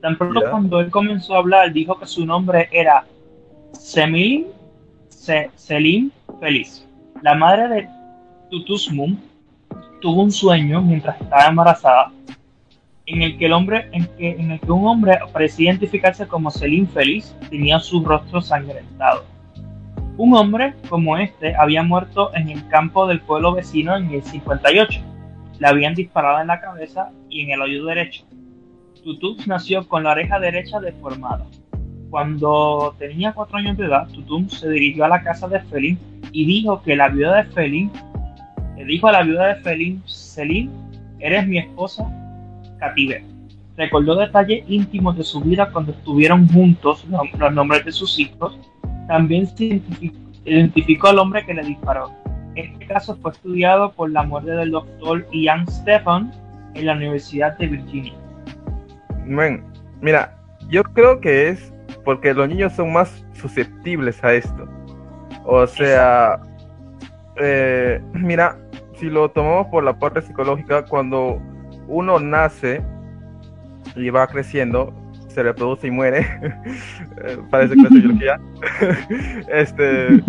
Tan 0.00 0.16
pronto 0.16 0.42
cuando 0.50 0.80
él 0.80 0.90
comenzó 0.90 1.34
a 1.34 1.38
hablar, 1.38 1.72
dijo 1.72 1.98
que 1.98 2.06
su 2.06 2.24
nombre 2.24 2.68
era 2.70 3.04
Semil 3.72 4.46
Selim 5.56 6.10
Feliz. 6.40 6.86
La 7.22 7.34
madre 7.34 7.68
de 7.68 7.88
Tutusmum 8.50 9.16
tuvo 10.00 10.22
un 10.22 10.30
sueño 10.30 10.80
mientras 10.80 11.20
estaba 11.20 11.46
embarazada 11.46 12.12
en 13.06 13.22
el 13.22 13.38
que 13.38 13.52
hombre 13.52 13.88
en, 13.92 14.06
que, 14.16 14.30
en 14.30 14.52
el 14.52 14.60
un 14.70 14.86
hombre 14.86 15.18
parecía 15.32 15.70
identificarse 15.70 16.26
como 16.28 16.50
Selim 16.50 16.86
Feliz 16.86 17.34
tenía 17.50 17.80
su 17.80 18.04
rostro 18.04 18.40
sangrentado. 18.40 19.24
Un 20.16 20.34
hombre 20.34 20.74
como 20.88 21.16
este 21.16 21.54
había 21.56 21.82
muerto 21.82 22.34
en 22.34 22.48
el 22.50 22.66
campo 22.68 23.06
del 23.06 23.20
pueblo 23.20 23.54
vecino 23.54 23.96
en 23.96 24.10
el 24.10 24.22
58. 24.22 25.00
Le 25.58 25.66
habían 25.66 25.94
disparado 25.94 26.40
en 26.40 26.48
la 26.48 26.60
cabeza 26.60 27.10
y 27.30 27.42
en 27.42 27.50
el 27.50 27.62
oído 27.62 27.86
derecho. 27.86 28.24
Tutum 29.02 29.36
nació 29.46 29.86
con 29.88 30.04
la 30.04 30.10
oreja 30.10 30.38
derecha 30.38 30.80
deformada. 30.80 31.46
Cuando 32.10 32.94
tenía 32.98 33.32
cuatro 33.32 33.58
años 33.58 33.76
de 33.76 33.84
edad, 33.84 34.08
Tutum 34.08 34.48
se 34.48 34.68
dirigió 34.70 35.04
a 35.04 35.08
la 35.08 35.22
casa 35.22 35.46
de 35.46 35.60
Felín 35.60 35.98
y 36.32 36.46
dijo 36.46 36.82
que 36.82 36.96
la 36.96 37.08
viuda 37.08 37.42
de 37.42 37.44
Felín, 37.52 37.90
le 38.76 38.84
dijo 38.84 39.08
a 39.08 39.12
la 39.12 39.22
viuda 39.22 39.48
de 39.48 39.56
Felín, 39.56 40.02
Selim, 40.06 40.70
eres 41.18 41.46
mi 41.46 41.58
esposa, 41.58 42.04
Cativer. 42.78 43.22
Recordó 43.76 44.16
detalles 44.16 44.64
íntimos 44.68 45.16
de 45.16 45.22
su 45.22 45.40
vida 45.40 45.70
cuando 45.70 45.92
estuvieron 45.92 46.48
juntos, 46.48 47.06
los 47.38 47.52
nombres 47.52 47.84
de 47.84 47.92
sus 47.92 48.18
hijos. 48.18 48.58
También 49.06 49.46
se 49.46 49.82
identificó, 50.44 51.08
al 51.08 51.18
hombre 51.18 51.44
que 51.44 51.54
le 51.54 51.62
disparó. 51.62 52.10
Este 52.54 52.86
caso 52.86 53.16
fue 53.20 53.32
estudiado 53.32 53.92
por 53.92 54.10
la 54.10 54.22
muerte 54.22 54.50
del 54.50 54.70
doctor 54.70 55.26
Ian 55.32 55.66
Stephan 55.68 56.32
en 56.74 56.86
la 56.86 56.94
Universidad 56.94 57.56
de 57.58 57.66
Virginia. 57.68 58.14
Bueno, 59.26 59.62
mira, 60.00 60.36
yo 60.70 60.82
creo 60.82 61.20
que 61.20 61.50
es 61.50 61.72
porque 62.08 62.32
los 62.32 62.48
niños 62.48 62.72
son 62.72 62.90
más 62.94 63.22
susceptibles 63.34 64.24
a 64.24 64.32
esto. 64.32 64.66
O 65.44 65.66
sea, 65.66 66.40
eh, 67.36 68.00
mira, 68.14 68.56
si 68.98 69.10
lo 69.10 69.30
tomamos 69.30 69.66
por 69.66 69.84
la 69.84 69.98
parte 69.98 70.22
psicológica, 70.22 70.86
cuando 70.86 71.38
uno 71.86 72.18
nace 72.18 72.82
y 73.94 74.08
va 74.08 74.26
creciendo, 74.26 74.90
se 75.28 75.42
reproduce 75.42 75.88
y 75.88 75.90
muere, 75.90 76.26
parece 77.50 77.74
que 77.74 78.36
este, 79.52 80.22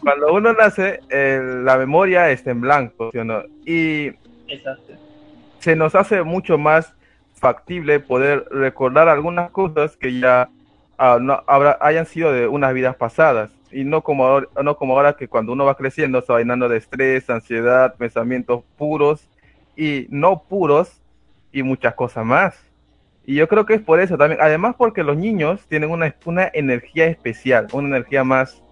cuando 0.00 0.32
uno 0.32 0.54
nace, 0.54 1.00
la 1.10 1.76
memoria 1.76 2.30
está 2.30 2.52
en 2.52 2.62
blanco, 2.62 3.10
Y 3.66 4.10
se 5.58 5.76
nos 5.76 5.94
hace 5.94 6.22
mucho 6.22 6.56
más 6.56 6.94
factible 7.34 8.00
poder 8.00 8.46
recordar 8.50 9.10
algunas 9.10 9.50
cosas 9.50 9.98
que 9.98 10.18
ya 10.18 10.48
ah, 10.98 11.18
no, 11.20 11.42
habrá, 11.46 11.78
hayan 11.80 12.06
sido 12.06 12.32
de 12.32 12.46
unas 12.46 12.72
vidas 12.74 12.96
pasadas 12.96 13.50
y 13.70 13.84
no 13.84 14.02
como, 14.02 14.26
ahora, 14.26 14.48
no 14.62 14.76
como 14.76 14.94
ahora 14.94 15.14
que 15.14 15.28
cuando 15.28 15.52
uno 15.52 15.64
va 15.64 15.76
creciendo 15.76 16.22
se 16.22 16.32
va 16.32 16.38
llenando 16.38 16.68
de 16.68 16.78
estrés, 16.78 17.28
ansiedad, 17.28 17.94
pensamientos 17.96 18.62
puros 18.76 19.28
y 19.76 20.06
no 20.10 20.42
puros 20.42 21.00
y 21.52 21.62
muchas 21.62 21.94
cosas 21.94 22.24
más. 22.24 22.58
Y 23.24 23.34
yo 23.34 23.48
creo 23.48 23.66
que 23.66 23.74
es 23.74 23.82
por 23.82 24.00
eso 24.00 24.16
también, 24.16 24.40
además 24.40 24.76
porque 24.78 25.02
los 25.02 25.16
niños 25.16 25.66
tienen 25.68 25.90
una, 25.90 26.14
una 26.24 26.48
energía 26.54 27.06
especial, 27.06 27.66
una 27.72 27.88
energía 27.88 28.22
más, 28.22 28.62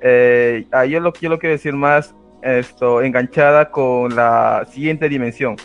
eh, 0.00 0.66
ah, 0.72 0.86
yo, 0.86 1.00
lo, 1.00 1.12
yo 1.12 1.28
lo 1.28 1.38
quiero 1.38 1.52
decir 1.52 1.74
más 1.74 2.14
esto, 2.42 3.02
enganchada 3.02 3.70
con 3.70 4.14
la 4.14 4.66
siguiente 4.70 5.08
dimensión. 5.08 5.56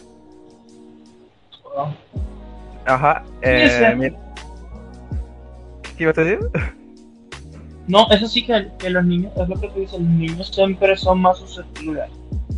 Ajá. 2.85 3.23
Eh, 3.41 4.13
No, 7.87 8.09
eso 8.09 8.27
sí 8.27 8.45
que, 8.45 8.89
los 8.89 9.05
niños, 9.05 9.31
es 9.35 9.49
lo 9.49 9.59
que 9.59 9.67
tú 9.67 9.79
dices, 9.79 9.99
los 9.99 10.09
niños 10.09 10.51
siempre 10.53 10.95
son 10.95 11.21
más 11.21 11.39
susceptibles. 11.39 12.09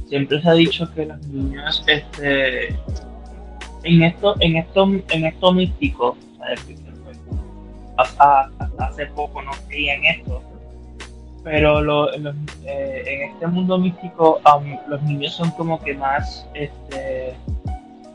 Siempre 0.07 0.41
se 0.41 0.49
ha 0.49 0.53
dicho 0.53 0.93
que 0.93 1.05
los 1.05 1.25
niños, 1.27 1.83
este, 1.87 2.67
en 3.83 4.03
esto, 4.03 4.35
en 4.41 4.57
esto, 4.57 4.87
en 5.09 5.25
esto 5.25 5.53
místico, 5.53 6.17
hace 8.77 9.05
poco 9.07 9.41
no 9.41 9.51
creía 9.67 9.95
en 9.95 10.05
esto, 10.05 10.41
pero 11.43 12.13
eh, 12.13 13.03
en 13.05 13.31
este 13.31 13.47
mundo 13.47 13.77
místico 13.77 14.39
los 14.87 15.01
niños 15.03 15.33
son 15.33 15.51
como 15.51 15.79
que 15.81 15.93
más, 15.93 16.47
este, 16.53 17.33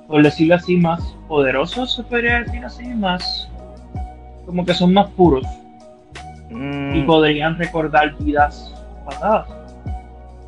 por 0.07 0.23
decirlo 0.23 0.55
así, 0.57 0.77
más 0.77 1.03
poderosos, 1.29 1.95
se 1.95 2.03
podría 2.05 2.43
decir 2.43 2.65
así, 2.65 2.85
más, 2.87 3.49
como 4.49 4.65
que 4.65 4.73
son 4.73 4.95
más 4.95 5.11
puros 5.11 5.45
mm. 6.49 6.95
y 6.95 7.03
podrían 7.03 7.59
recordar 7.59 8.17
vidas 8.19 8.75
pasadas, 9.05 9.47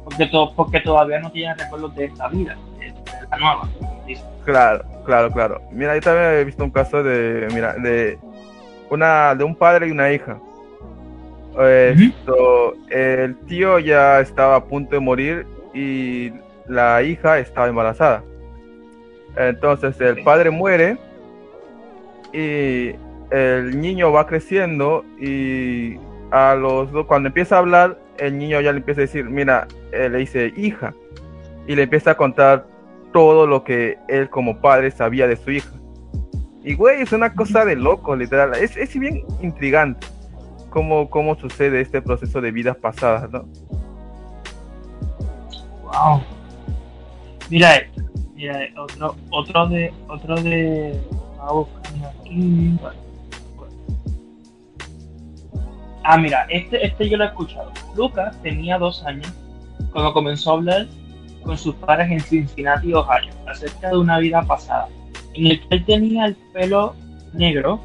porque, 0.04 0.26
to 0.26 0.54
porque 0.56 0.80
todavía 0.80 1.20
no 1.20 1.30
tienen 1.30 1.58
recuerdos 1.58 1.94
de 1.94 2.06
esta 2.06 2.28
vida, 2.28 2.56
de, 2.78 2.94
la 3.30 3.36
nueva. 3.36 3.68
Claro, 4.46 4.84
claro, 5.04 5.30
claro. 5.30 5.60
Mira, 5.70 5.94
yo 5.96 6.00
también 6.00 6.30
he 6.32 6.44
visto 6.44 6.64
un 6.64 6.70
caso 6.70 7.02
de, 7.02 7.46
mira, 7.52 7.74
de 7.74 8.18
una, 8.88 9.34
de 9.34 9.44
un 9.44 9.54
padre 9.54 9.88
y 9.88 9.90
una 9.90 10.10
hija. 10.10 10.38
Esto, 11.58 12.72
El 12.88 13.36
tío 13.40 13.78
ya 13.80 14.20
estaba 14.20 14.56
a 14.56 14.64
punto 14.64 14.94
de 14.94 15.00
morir 15.00 15.46
y 15.74 16.32
la 16.66 17.02
hija 17.02 17.38
estaba 17.38 17.68
embarazada. 17.68 18.22
Entonces 19.36 20.00
el 20.00 20.22
padre 20.22 20.48
muere 20.48 20.96
y 22.32 22.94
el 23.30 23.80
niño 23.80 24.12
va 24.12 24.26
creciendo 24.26 25.04
y 25.18 25.96
a 26.30 26.54
los 26.54 26.90
dos, 26.92 27.06
cuando 27.06 27.28
empieza 27.28 27.56
a 27.56 27.58
hablar, 27.58 27.98
el 28.18 28.38
niño 28.38 28.60
ya 28.60 28.72
le 28.72 28.78
empieza 28.78 29.00
a 29.00 29.02
decir, 29.02 29.24
mira, 29.24 29.66
le 29.92 30.18
dice 30.18 30.52
hija 30.56 30.94
y 31.66 31.74
le 31.74 31.84
empieza 31.84 32.12
a 32.12 32.16
contar 32.16 32.66
todo 33.12 33.46
lo 33.46 33.64
que 33.64 33.98
él 34.08 34.30
como 34.30 34.60
padre 34.60 34.90
sabía 34.90 35.26
de 35.26 35.36
su 35.36 35.50
hija. 35.50 35.70
Y 36.62 36.74
güey, 36.74 37.00
es 37.02 37.12
una 37.12 37.34
cosa 37.34 37.64
de 37.64 37.74
loco, 37.74 38.14
literal. 38.14 38.54
Es, 38.54 38.76
es 38.76 38.96
bien 38.98 39.24
intrigante. 39.40 40.06
cómo, 40.68 41.08
cómo 41.08 41.34
sucede 41.36 41.80
este 41.80 42.02
proceso 42.02 42.40
de 42.40 42.52
vidas 42.52 42.76
pasadas, 42.76 43.30
¿no? 43.30 43.48
Wow. 45.84 46.22
Mira 47.48 47.82
mira 48.34 48.60
otro, 48.78 49.16
otro 49.30 49.68
de, 49.68 49.92
otro 50.08 50.36
de, 50.36 51.00
aquí. 52.08 52.78
Ah, 56.04 56.16
mira, 56.16 56.46
este, 56.48 56.84
este 56.84 57.08
yo 57.08 57.16
lo 57.16 57.24
he 57.24 57.26
escuchado. 57.28 57.72
Lucas 57.96 58.36
tenía 58.42 58.78
dos 58.78 59.04
años 59.04 59.32
cuando 59.92 60.12
comenzó 60.12 60.50
a 60.50 60.54
hablar 60.54 60.86
con 61.42 61.56
sus 61.56 61.74
padres 61.76 62.10
en 62.10 62.20
Cincinnati, 62.20 62.92
Ohio, 62.92 63.32
acerca 63.46 63.88
de 63.88 63.98
una 63.98 64.18
vida 64.18 64.42
pasada, 64.42 64.88
en 65.34 65.46
el 65.46 65.60
que 65.60 65.74
él 65.76 65.84
tenía 65.84 66.26
el 66.26 66.34
pelo 66.52 66.94
negro 67.32 67.80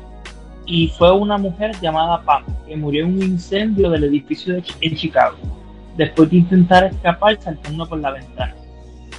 y 0.65 0.87
fue 0.89 1.11
una 1.11 1.37
mujer 1.37 1.71
llamada 1.81 2.21
Pam, 2.23 2.43
que 2.67 2.75
murió 2.75 3.05
en 3.05 3.13
un 3.13 3.23
incendio 3.23 3.89
del 3.89 4.05
edificio 4.05 4.55
en 4.81 4.95
Chicago, 4.95 5.37
después 5.95 6.29
de 6.29 6.37
intentar 6.37 6.85
escapar 6.85 7.39
saltando 7.41 7.87
por 7.87 7.99
la 7.99 8.11
ventana. 8.11 8.55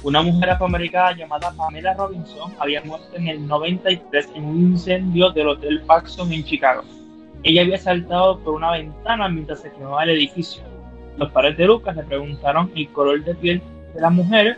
Una 0.03 0.21
mujer 0.21 0.51
afroamericana 0.51 1.17
llamada 1.17 1.51
Pamela 1.51 1.93
Robinson 1.93 2.53
había 2.59 2.83
muerto 2.83 3.15
en 3.15 3.27
el 3.27 3.47
93 3.47 4.29
en 4.35 4.45
un 4.45 4.57
incendio 4.57 5.31
del 5.31 5.47
Hotel 5.47 5.81
Paxson 5.81 6.31
en 6.31 6.43
Chicago. 6.43 6.83
Ella 7.47 7.61
había 7.61 7.77
saltado 7.77 8.39
por 8.39 8.55
una 8.55 8.71
ventana 8.71 9.29
mientras 9.29 9.61
se 9.61 9.71
quemaba 9.71 10.03
el 10.03 10.09
edificio. 10.09 10.63
Los 11.15 11.31
padres 11.31 11.55
de 11.55 11.65
Lucas 11.65 11.95
le 11.95 12.03
preguntaron 12.03 12.69
el 12.75 12.89
color 12.89 13.23
de 13.23 13.35
piel 13.35 13.61
de 13.95 14.01
la 14.01 14.09
mujer. 14.09 14.57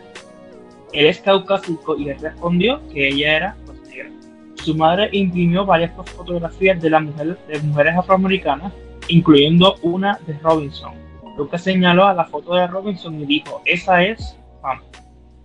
Él 0.92 1.06
es 1.06 1.20
caucásico 1.20 1.96
y 1.96 2.06
le 2.06 2.14
respondió 2.14 2.80
que 2.88 3.06
ella 3.06 3.36
era 3.36 3.56
pues, 3.64 3.80
negra. 3.88 4.10
Su 4.56 4.74
madre 4.74 5.08
imprimió 5.12 5.64
varias 5.64 5.92
fotografías 5.94 6.82
de, 6.82 6.90
mujer, 6.98 7.38
de 7.46 7.60
mujeres 7.60 7.96
afroamericanas, 7.96 8.72
incluyendo 9.06 9.76
una 9.82 10.18
de 10.26 10.36
Robinson. 10.42 10.92
Lucas 11.38 11.62
señaló 11.62 12.06
a 12.06 12.12
la 12.12 12.24
foto 12.24 12.56
de 12.56 12.66
Robinson 12.66 13.20
y 13.20 13.24
dijo, 13.24 13.62
esa 13.66 14.02
es 14.02 14.36
Pam. 14.62 14.80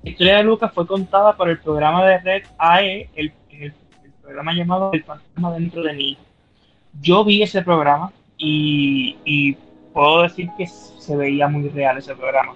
La 0.01 0.09
historia 0.09 0.37
de 0.37 0.45
Lucas 0.45 0.71
fue 0.73 0.87
contada 0.87 1.37
por 1.37 1.47
el 1.47 1.59
programa 1.59 2.03
de 2.07 2.17
Red 2.17 2.43
AE, 2.57 3.07
el, 3.13 3.31
el, 3.51 3.71
programa 4.23 4.51
llamado 4.51 4.89
El 4.93 5.03
fantasma 5.03 5.53
dentro 5.53 5.83
de 5.83 5.93
mí. 5.93 6.17
Yo 7.01 7.23
vi 7.23 7.43
ese 7.43 7.61
programa 7.61 8.11
y, 8.37 9.17
y 9.25 9.57
puedo 9.93 10.23
decir 10.23 10.49
que 10.57 10.67
se 10.67 11.15
veía 11.15 11.47
muy 11.47 11.69
real 11.69 11.97
ese 11.97 12.15
programa. 12.15 12.53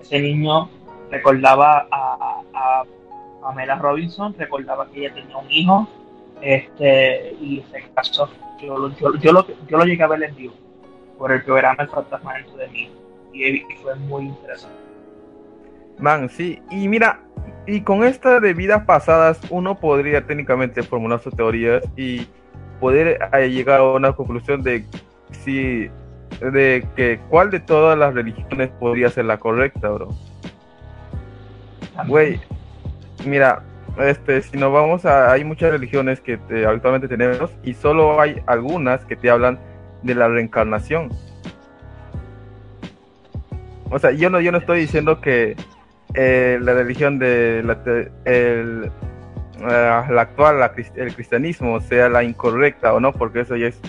Ese 0.00 0.20
niño 0.20 0.68
recordaba 1.10 1.86
a, 1.90 2.42
a 2.54 2.84
Pamela 3.40 3.76
Robinson, 3.76 4.34
recordaba 4.38 4.88
que 4.90 5.00
ella 5.00 5.14
tenía 5.14 5.36
un 5.36 5.50
hijo, 5.50 5.88
este, 6.40 7.34
y 7.40 7.64
se 7.70 7.82
casó. 7.94 8.28
Yo, 8.60 8.90
yo, 8.96 9.14
yo, 9.16 9.32
lo, 9.32 9.46
yo 9.46 9.78
lo 9.78 9.84
llegué 9.84 10.02
a 10.02 10.08
ver 10.08 10.22
en 10.22 10.34
vivo 10.34 10.54
por 11.16 11.32
el 11.32 11.42
programa 11.42 11.82
El 11.82 11.88
fantasma 11.88 12.34
dentro 12.34 12.56
de 12.56 12.68
mí 12.68 12.90
y 13.32 13.60
fue 13.82 13.94
muy 13.96 14.24
interesante. 14.24 14.76
Man, 15.98 16.28
sí, 16.28 16.60
y 16.70 16.88
mira, 16.88 17.20
y 17.66 17.80
con 17.80 18.04
esta 18.04 18.40
de 18.40 18.54
vidas 18.54 18.84
pasadas 18.84 19.40
uno 19.50 19.78
podría 19.78 20.26
técnicamente 20.26 20.82
formular 20.82 21.20
sus 21.20 21.34
teorías 21.34 21.82
y 21.96 22.26
poder 22.80 23.18
eh, 23.32 23.50
llegar 23.50 23.80
a 23.80 23.84
una 23.84 24.12
conclusión 24.12 24.62
de 24.62 24.84
si 25.30 25.90
de 26.40 26.86
que 26.94 27.18
cuál 27.28 27.50
de 27.50 27.60
todas 27.60 27.98
las 27.98 28.14
religiones 28.14 28.70
podría 28.78 29.08
ser 29.10 29.24
la 29.24 29.38
correcta, 29.38 29.88
bro. 29.88 30.08
Güey, 32.06 32.40
mira, 33.26 33.62
este, 33.98 34.42
si 34.42 34.56
nos 34.56 34.72
vamos 34.72 35.04
a, 35.04 35.32
hay 35.32 35.44
muchas 35.44 35.72
religiones 35.72 36.20
que 36.20 36.38
actualmente 36.66 37.08
tenemos 37.08 37.50
y 37.64 37.74
solo 37.74 38.20
hay 38.20 38.40
algunas 38.46 39.04
que 39.04 39.16
te 39.16 39.30
hablan 39.30 39.58
de 40.02 40.14
la 40.14 40.28
reencarnación. 40.28 41.10
O 43.90 43.98
sea, 43.98 44.12
yo 44.12 44.30
no, 44.30 44.40
yo 44.40 44.52
no 44.52 44.58
estoy 44.58 44.80
diciendo 44.80 45.20
que 45.20 45.56
eh, 46.14 46.58
la 46.60 46.74
religión 46.74 47.18
de 47.18 47.62
la, 47.64 47.78
el, 48.24 48.90
la 49.60 50.20
actual, 50.20 50.70
el 50.94 51.14
cristianismo, 51.14 51.80
sea 51.80 52.08
la 52.08 52.22
incorrecta 52.22 52.94
o 52.94 53.00
no, 53.00 53.12
porque 53.12 53.40
eso 53.40 53.56
ya 53.56 53.68
es 53.68 53.80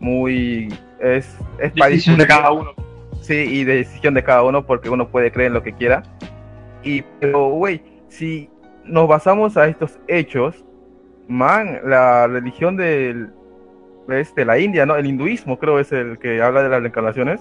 muy 0.00 0.68
es, 1.00 1.36
es 1.58 1.74
decisión 1.74 2.18
de 2.18 2.26
cada 2.26 2.50
uno. 2.52 2.72
Sí, 3.20 3.34
y 3.34 3.64
decisión 3.64 4.14
de 4.14 4.22
cada 4.22 4.42
uno 4.42 4.64
porque 4.64 4.88
uno 4.88 5.08
puede 5.08 5.30
creer 5.30 5.48
en 5.48 5.54
lo 5.54 5.62
que 5.62 5.72
quiera. 5.72 6.02
Y, 6.82 7.02
pero, 7.20 7.50
güey, 7.50 7.82
si 8.08 8.48
nos 8.84 9.08
basamos 9.08 9.56
a 9.56 9.66
estos 9.66 9.98
hechos, 10.06 10.64
man, 11.26 11.80
la 11.84 12.26
religión 12.26 12.76
del, 12.76 13.30
de 14.06 14.44
la 14.44 14.58
India, 14.58 14.86
¿no? 14.86 14.96
El 14.96 15.06
hinduismo 15.06 15.58
creo 15.58 15.78
es 15.78 15.92
el 15.92 16.18
que 16.18 16.40
habla 16.40 16.62
de 16.62 16.68
las 16.70 16.80
reencarnaciones. 16.80 17.40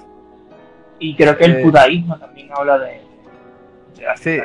Y 1.00 1.16
creo 1.16 1.38
que 1.38 1.46
el 1.46 1.58
eh, 1.58 1.64
judaísmo 1.64 2.18
también 2.18 2.50
habla 2.52 2.80
de, 2.80 3.02
de 3.96 4.18
sí. 4.18 4.40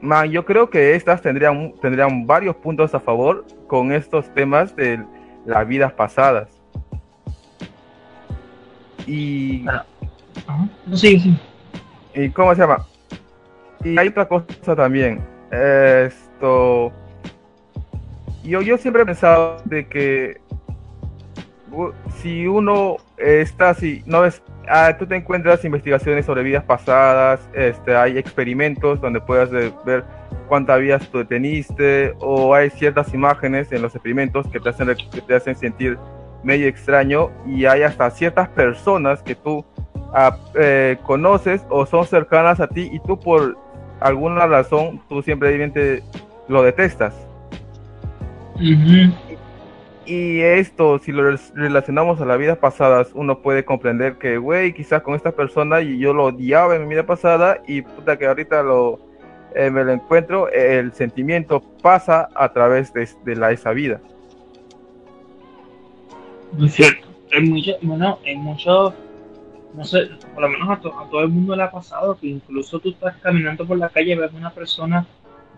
Man, 0.00 0.30
yo 0.30 0.44
creo 0.44 0.70
que 0.70 0.94
estas 0.94 1.20
tendrían, 1.20 1.74
tendrían 1.80 2.26
varios 2.26 2.56
puntos 2.56 2.94
a 2.94 3.00
favor 3.00 3.44
con 3.66 3.92
estos 3.92 4.32
temas 4.32 4.74
de 4.74 5.04
las 5.44 5.66
vidas 5.66 5.92
pasadas. 5.92 6.48
Y. 9.06 9.66
Sí, 10.94 11.18
sí. 11.20 11.38
¿Y 12.14 12.30
cómo 12.30 12.54
se 12.54 12.62
llama? 12.62 12.86
Y 13.84 13.98
hay 13.98 14.08
otra 14.08 14.26
cosa 14.26 14.74
también. 14.74 15.20
Esto. 15.50 16.92
Yo, 18.42 18.62
yo 18.62 18.78
siempre 18.78 19.02
he 19.02 19.06
pensado 19.06 19.58
de 19.64 19.86
que 19.86 20.40
si 22.16 22.46
uno 22.46 22.96
está 23.16 23.70
así, 23.70 24.02
no 24.06 24.24
es, 24.24 24.42
ah, 24.68 24.96
tú 24.98 25.06
te 25.06 25.16
encuentras 25.16 25.64
investigaciones 25.64 26.26
sobre 26.26 26.42
vidas 26.42 26.64
pasadas, 26.64 27.40
este, 27.54 27.96
hay 27.96 28.18
experimentos 28.18 29.00
donde 29.00 29.20
puedas 29.20 29.50
ver 29.50 30.04
cuántas 30.48 30.80
vidas 30.80 31.08
tú 31.08 31.24
teniste, 31.24 32.14
o 32.18 32.54
hay 32.54 32.70
ciertas 32.70 33.14
imágenes 33.14 33.70
en 33.72 33.82
los 33.82 33.94
experimentos 33.94 34.46
que 34.48 34.58
te 34.58 34.68
hacen, 34.68 34.88
que 35.12 35.20
te 35.20 35.34
hacen 35.34 35.54
sentir 35.56 35.98
medio 36.42 36.66
extraño 36.68 37.30
y 37.46 37.66
hay 37.66 37.82
hasta 37.82 38.10
ciertas 38.10 38.48
personas 38.48 39.22
que 39.22 39.34
tú 39.34 39.64
ah, 40.12 40.36
eh, 40.54 40.96
conoces 41.04 41.62
o 41.68 41.86
son 41.86 42.06
cercanas 42.06 42.60
a 42.60 42.66
ti 42.66 42.88
y 42.92 42.98
tú 43.00 43.18
por 43.18 43.56
alguna 44.00 44.46
razón 44.46 45.00
tú 45.08 45.22
simplemente 45.22 46.02
lo 46.48 46.62
detestas. 46.62 47.14
Y 50.10 50.40
esto, 50.40 50.98
si 50.98 51.12
lo 51.12 51.22
relacionamos 51.54 52.20
a 52.20 52.24
la 52.24 52.36
vida 52.36 52.56
pasada, 52.56 53.06
uno 53.14 53.42
puede 53.42 53.64
comprender 53.64 54.18
que, 54.18 54.38
güey, 54.38 54.74
quizás 54.74 55.02
con 55.02 55.14
esta 55.14 55.30
persona 55.30 55.82
y 55.82 55.98
yo 55.98 56.12
lo 56.12 56.24
odiaba 56.24 56.74
en 56.74 56.82
mi 56.82 56.88
vida 56.88 57.06
pasada 57.06 57.62
y 57.68 57.82
puta 57.82 58.18
que 58.18 58.26
ahorita 58.26 58.64
lo 58.64 58.98
eh, 59.54 59.70
me 59.70 59.84
lo 59.84 59.92
encuentro, 59.92 60.48
el 60.48 60.92
sentimiento 60.94 61.62
pasa 61.80 62.28
a 62.34 62.52
través 62.52 62.92
de, 62.92 63.08
de 63.24 63.36
la, 63.36 63.52
esa 63.52 63.70
vida. 63.70 64.00
Muy 66.54 66.68
cierto. 66.68 67.06
Es 67.30 67.48
mucho, 67.48 67.76
bueno, 67.80 68.18
es 68.24 68.36
mucho, 68.36 68.92
no 69.74 69.84
sé, 69.84 70.08
por 70.34 70.42
lo 70.42 70.48
menos 70.48 70.68
a, 70.70 70.80
todo 70.80 71.20
el 71.20 71.28
mundo 71.28 71.54
le 71.54 71.62
ha 71.62 71.70
pasado 71.70 72.18
que 72.18 72.26
incluso 72.26 72.80
tú 72.80 72.90
estás 72.90 73.16
caminando 73.18 73.64
por 73.64 73.78
la 73.78 73.88
calle, 73.88 74.16
ves 74.16 74.34
a 74.34 74.36
una 74.36 74.50
persona 74.50 75.06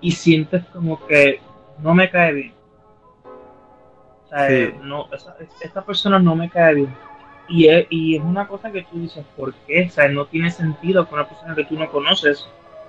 y 0.03 0.11
sientes 0.13 0.63
como 0.75 1.07
que 1.07 1.41
no 1.83 1.95
me 1.95 2.11
cae 2.11 2.35
bien. 2.35 2.62
Sea, 4.33 4.73
no, 4.83 5.09
esta 5.61 5.83
persona 5.83 6.19
no 6.19 6.35
me 6.35 6.49
cae 6.49 6.75
bien. 6.75 6.95
Y 7.49 7.69
es, 7.69 7.87
y 7.91 8.17
es 8.17 8.23
una 8.23 8.47
cosa 8.49 8.71
que 8.71 8.83
tú 8.83 9.01
dices, 9.01 9.25
¿por 9.37 9.53
qué? 9.67 9.87
O 9.87 9.91
sea, 9.91 10.09
no 10.09 10.27
tiene 10.27 10.51
sentido 10.51 11.07
que 11.07 11.15
una 11.15 11.29
persona 11.29 11.55
que 11.55 11.65
tú 11.65 11.79
no 11.79 11.91
conoces 11.91 12.47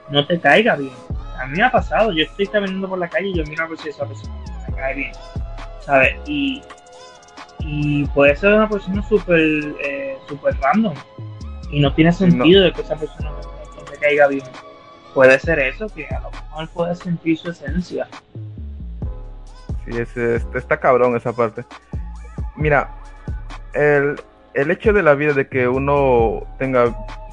no 0.10 0.26
te 0.26 0.40
caiga 0.40 0.76
bien. 0.76 0.94
A 1.38 1.46
mí 1.48 1.58
me 1.58 1.64
ha 1.64 1.72
pasado, 1.72 2.12
yo 2.12 2.24
estoy 2.24 2.48
caminando 2.48 2.88
por 2.88 3.00
la 3.00 3.10
calle 3.10 3.30
y 3.30 3.38
yo 3.38 3.44
miro 3.46 3.64
a 3.64 3.68
ver 3.68 3.78
si 3.78 3.90
esa 3.90 4.06
persona 4.06 4.34
me 4.68 4.76
cae 4.76 4.96
bien. 4.96 5.12
¿Sabes? 5.82 6.16
Y 6.28 6.62
y 7.66 8.06
puede 8.08 8.36
ser 8.36 8.54
una 8.54 8.70
persona 8.70 9.02
súper 9.08 9.40
eh, 9.40 10.18
super 10.28 10.56
random 10.60 10.94
y 11.72 11.80
no 11.80 11.94
tiene 11.94 12.12
sentido 12.12 12.64
de 12.64 12.72
que 12.72 12.82
esa 12.82 12.96
persona 12.96 13.32
no, 13.32 13.84
te 13.84 13.98
caiga 13.98 14.28
bien. 14.28 14.44
Puede 15.14 15.40
ser 15.40 15.60
eso, 15.60 15.88
que 15.88 16.06
a 16.08 16.20
lo 16.22 16.32
mejor 16.32 16.70
puede 16.70 16.96
sentir 16.96 17.38
su 17.38 17.50
esencia. 17.50 18.08
Sí, 19.86 19.98
es, 19.98 20.16
está 20.18 20.80
cabrón 20.80 21.16
esa 21.16 21.34
parte. 21.34 21.66
Mira, 22.56 22.90
el, 23.74 24.16
el 24.54 24.72
hecho 24.72 24.94
de 24.94 25.04
la 25.04 25.16
vida 25.16 25.34
de 25.34 25.48
que 25.48 25.68
uno 25.68 26.44
tenga, 26.58 26.86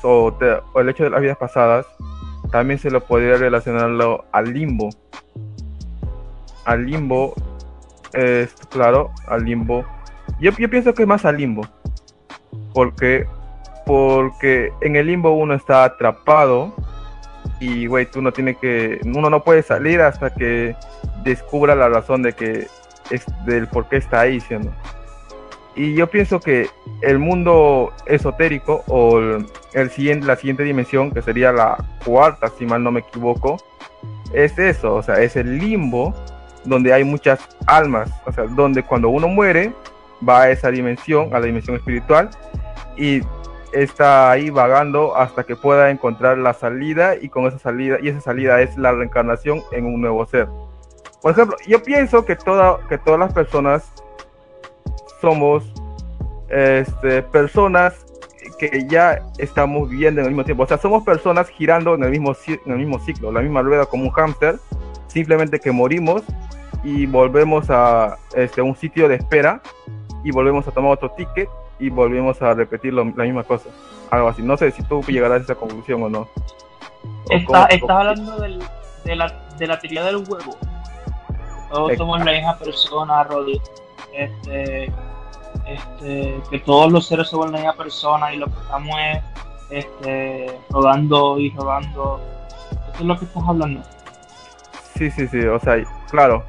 o, 0.02 0.36
el 0.76 0.88
hecho 0.88 1.04
de 1.04 1.10
las 1.10 1.20
vidas 1.20 1.38
pasadas, 1.38 1.86
también 2.50 2.78
se 2.78 2.90
lo 2.90 3.00
podría 3.00 3.36
relacionarlo 3.36 4.24
al 4.32 4.52
limbo. 4.52 4.90
Al 6.64 6.86
limbo, 6.86 7.34
es 8.12 8.54
claro, 8.70 9.10
al 9.26 9.44
limbo 9.44 9.84
yo, 10.38 10.52
pienso 10.52 10.94
que 10.94 11.02
es 11.02 11.08
más 11.08 11.24
al 11.24 11.36
limbo. 11.36 11.66
Porque, 12.72 13.26
porque 13.84 14.72
en 14.80 14.96
el 14.96 15.06
limbo 15.06 15.32
uno 15.32 15.54
está 15.54 15.84
atrapado 15.84 16.74
y, 17.60 17.86
güey, 17.86 18.06
tú 18.06 18.22
no 18.22 18.32
tienes 18.32 18.56
que, 18.56 19.00
uno 19.04 19.30
no 19.30 19.44
puede 19.44 19.62
salir 19.62 20.00
hasta 20.00 20.34
que 20.34 20.74
descubra 21.22 21.74
la 21.74 21.88
razón 21.88 22.22
de 22.22 22.32
que 22.32 22.66
es 23.10 23.24
del 23.44 23.68
por 23.68 23.88
qué 23.88 23.98
está 23.98 24.20
ahí, 24.20 24.40
siendo. 24.40 24.72
Y 25.76 25.94
yo 25.94 26.08
pienso 26.08 26.40
que 26.40 26.68
el 27.02 27.18
mundo 27.18 27.92
esotérico 28.06 28.82
o 28.88 29.20
el, 29.72 29.90
siguiente, 29.90 30.26
la 30.26 30.36
siguiente 30.36 30.64
dimensión, 30.64 31.12
que 31.12 31.22
sería 31.22 31.52
la 31.52 31.76
cuarta, 32.04 32.48
si 32.58 32.66
mal 32.66 32.82
no 32.82 32.90
me 32.90 33.00
equivoco, 33.00 33.58
es 34.32 34.58
eso, 34.58 34.94
o 34.94 35.02
sea, 35.02 35.20
es 35.20 35.36
el 35.36 35.58
limbo 35.58 36.14
donde 36.64 36.92
hay 36.92 37.04
muchas 37.04 37.40
almas, 37.66 38.10
o 38.26 38.32
sea, 38.32 38.44
donde 38.44 38.82
cuando 38.82 39.08
uno 39.10 39.28
muere 39.28 39.72
va 40.26 40.42
a 40.42 40.50
esa 40.50 40.70
dimensión, 40.70 41.34
a 41.34 41.40
la 41.40 41.46
dimensión 41.46 41.76
espiritual, 41.76 42.30
y 42.96 43.20
está 43.72 44.30
ahí 44.30 44.50
vagando 44.50 45.16
hasta 45.16 45.44
que 45.44 45.56
pueda 45.56 45.90
encontrar 45.90 46.38
la 46.38 46.54
salida 46.54 47.16
y 47.16 47.28
con 47.28 47.46
esa 47.46 47.58
salida, 47.58 47.98
y 48.00 48.08
esa 48.08 48.20
salida 48.20 48.60
es 48.60 48.76
la 48.76 48.92
reencarnación 48.92 49.62
en 49.72 49.86
un 49.86 50.00
nuevo 50.00 50.24
ser. 50.26 50.48
Por 51.22 51.32
ejemplo, 51.32 51.56
yo 51.66 51.82
pienso 51.82 52.24
que, 52.24 52.36
toda, 52.36 52.78
que 52.88 52.98
todas 52.98 53.20
las 53.20 53.32
personas 53.32 53.92
somos 55.20 55.72
este, 56.48 57.22
personas 57.22 58.06
que 58.58 58.86
ya 58.88 59.22
estamos 59.38 59.88
viviendo 59.88 60.20
en 60.20 60.26
el 60.26 60.32
mismo 60.32 60.44
tiempo. 60.44 60.64
O 60.64 60.66
sea, 60.66 60.78
somos 60.78 61.04
personas 61.04 61.48
girando 61.48 61.94
en 61.94 62.04
el 62.04 62.10
mismo, 62.10 62.34
en 62.46 62.72
el 62.72 62.78
mismo 62.78 62.98
ciclo, 63.00 63.32
la 63.32 63.40
misma 63.40 63.62
rueda 63.62 63.86
como 63.86 64.04
un 64.04 64.10
hámster, 64.10 64.58
simplemente 65.06 65.60
que 65.60 65.70
morimos 65.72 66.22
y 66.82 67.06
volvemos 67.06 67.66
a 67.68 68.16
este, 68.34 68.62
un 68.62 68.76
sitio 68.76 69.08
de 69.08 69.16
espera 69.16 69.60
y 70.24 70.30
volvemos 70.30 70.66
a 70.68 70.70
tomar 70.70 70.92
otro 70.92 71.10
ticket 71.10 71.48
y 71.80 71.90
volvemos 71.90 72.40
a 72.42 72.54
repetir 72.54 72.92
la 72.92 73.04
misma 73.04 73.42
cosa. 73.42 73.70
Algo 74.10 74.28
así. 74.28 74.42
No 74.42 74.56
sé 74.56 74.70
si 74.70 74.82
tú 74.82 75.02
llegarás 75.02 75.40
a 75.40 75.44
esa 75.44 75.54
conclusión 75.54 76.02
o 76.02 76.08
no. 76.08 76.28
Estás 77.30 77.68
hablando 77.88 78.38
del, 78.38 78.62
de, 79.04 79.16
la, 79.16 79.32
de 79.58 79.66
la 79.66 79.78
teoría 79.78 80.04
del 80.04 80.16
huevo. 80.16 80.56
Todos 81.70 81.96
somos 81.96 82.24
la 82.24 82.32
misma 82.32 82.58
persona, 82.58 83.24
Roddy. 83.24 83.60
Este, 84.12 84.92
este, 85.66 86.42
que 86.50 86.58
todos 86.60 86.90
los 86.90 87.06
seres 87.06 87.28
somos 87.28 87.50
la 87.50 87.58
misma 87.58 87.74
persona 87.74 88.32
y 88.34 88.38
lo 88.38 88.46
que 88.46 88.60
estamos 88.60 88.96
es 89.00 89.22
este, 89.70 90.60
rodando 90.70 91.38
y 91.38 91.50
rodando. 91.50 92.20
Eso 92.70 93.00
es 93.00 93.06
lo 93.06 93.18
que 93.18 93.24
estás 93.24 93.42
hablando. 93.46 93.82
Sí, 94.96 95.10
sí, 95.10 95.28
sí, 95.28 95.38
o 95.46 95.58
sea, 95.60 95.76
claro. 96.10 96.44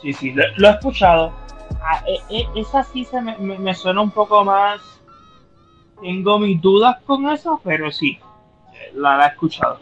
Sí, 0.00 0.12
sí, 0.14 0.32
lo, 0.32 0.68
he 0.68 0.70
escuchado. 0.70 1.32
Ah, 1.84 2.04
e, 2.06 2.20
e, 2.30 2.48
esa 2.54 2.84
sí 2.84 3.04
se 3.04 3.20
me, 3.20 3.36
me, 3.36 3.74
suena 3.74 4.00
un 4.00 4.10
poco 4.10 4.44
más. 4.44 4.80
Tengo 6.00 6.38
mis 6.38 6.60
dudas 6.60 6.98
con 7.06 7.28
eso, 7.28 7.60
pero 7.62 7.90
sí, 7.90 8.18
la, 8.94 9.24
he 9.24 9.28
escuchado. 9.28 9.80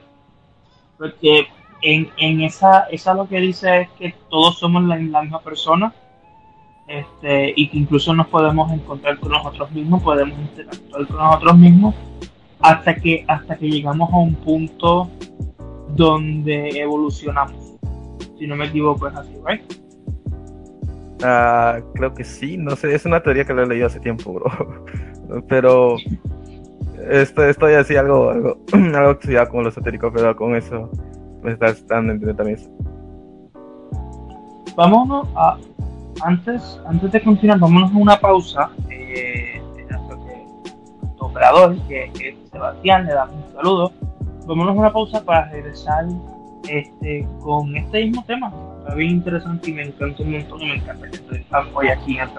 Porque 0.99 1.49
en, 1.83 2.11
en 2.17 2.43
esa, 2.43 2.85
esa 2.91 3.15
lo 3.15 3.29
que 3.29 3.41
dice 3.41 3.83
es 3.83 3.91
que 3.91 4.15
todos 4.29 4.59
somos 4.59 4.83
la 4.85 4.97
misma 4.97 5.41
persona 5.41 5.95
este, 6.91 7.53
y 7.55 7.69
que 7.69 7.79
incluso 7.79 8.13
nos 8.13 8.27
podemos 8.27 8.73
encontrar 8.73 9.19
con 9.19 9.31
nosotros 9.31 9.71
mismos, 9.71 10.03
podemos 10.03 10.39
interactuar 10.39 11.07
con 11.07 11.17
nosotros 11.19 11.59
mismos 11.59 11.95
hasta 12.61 12.97
que, 12.97 13.25
hasta 13.29 13.57
que 13.57 13.71
llegamos 13.71 14.13
a 14.13 14.17
un 14.17 14.35
punto 14.35 15.09
donde 15.95 16.69
evolucionamos. 16.81 17.79
Si 18.39 18.47
no 18.47 18.57
me 18.57 18.67
equivoco 18.67 19.07
es 19.07 19.15
así, 19.15 19.35
¿right? 19.47 19.63
Ah, 21.23 21.81
creo 21.95 22.15
que 22.15 22.25
sí, 22.25 22.57
no 22.57 22.77
sé, 22.77 22.95
es 22.95 23.05
una 23.05 23.23
teoría 23.23 23.45
que 23.45 23.53
lo 23.53 23.63
he 23.63 23.67
leído 23.67 23.87
hace 23.87 24.01
tiempo, 24.01 24.33
bro. 24.33 24.51
Pero 25.49 25.97
estoy, 27.09 27.51
estoy 27.51 27.75
así 27.75 27.97
algo, 27.97 28.31
algo, 28.31 28.59
algo 28.73 29.11
estudiado 29.13 29.49
con 29.49 29.63
lo 29.65 29.69
esotérico, 29.69 30.13
pero 30.13 30.35
con 30.35 30.57
eso 30.57 30.91
me 31.43 31.53
estás 31.53 31.87
dando 31.87 32.13
entender 32.13 32.37
también. 32.37 32.59
Vámonos 34.77 35.29
a 35.37 35.57
antes, 36.23 36.81
antes 36.87 37.13
de 37.13 37.23
continuar, 37.23 37.59
vámonos 37.59 37.93
a 37.93 37.97
una 37.97 38.19
pausa. 38.19 38.71
Eh, 38.91 39.61
nuestro 39.91 41.27
operador, 41.27 41.77
que, 41.89 42.05
es 42.05 42.51
Sebastián, 42.51 43.07
le 43.07 43.15
damos 43.15 43.35
un 43.35 43.53
saludo. 43.55 43.93
Vámonos 44.47 44.77
a 44.77 44.81
una 44.81 44.93
pausa 44.93 45.25
para 45.25 45.49
regresar 45.51 46.07
este, 46.69 47.27
con 47.41 47.77
este 47.77 48.05
mismo 48.05 48.25
tema. 48.27 48.53
Está 48.81 48.95
bien 48.95 49.11
interesante 49.11 49.71
y 49.71 49.75
me 49.75 49.83
encanta 49.83 50.23
un 50.23 50.33
montón 50.33 50.59
me 50.61 50.75
encanta 50.75 51.11
que 51.11 51.17
estoy 51.17 51.47
hoy 51.75 51.89
aquí 51.89 52.17
en 52.17 52.23
el 52.23 52.33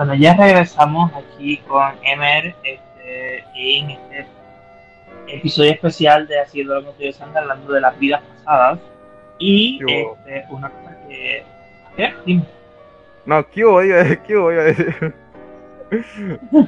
programa. 0.00 0.20
ya 0.20 0.34
regresamos 0.34 1.12
aquí 1.14 1.58
con 1.58 1.92
Emer 2.02 2.54
este, 2.64 3.44
en 3.54 3.90
este 3.90 4.26
episodio 5.28 5.72
especial 5.72 6.26
de 6.26 6.40
Haciendo 6.40 6.80
lo 6.80 6.96
que 6.96 7.08
estoy 7.08 7.28
hablando 7.34 7.72
de 7.72 7.80
las 7.80 7.98
vidas 7.98 8.22
pasadas. 8.44 8.78
Y 9.38 9.80
este, 9.86 10.44
una 10.50 10.68
cosa 10.70 10.96
que. 11.08 11.44
¿Qué? 11.96 12.14
Dime. 12.26 12.44
No, 13.26 13.46
¿qué 13.48 13.64
hubo? 13.64 13.80
¿Qué 13.80 14.36
hubo? 14.36 14.50
no, 15.90 16.66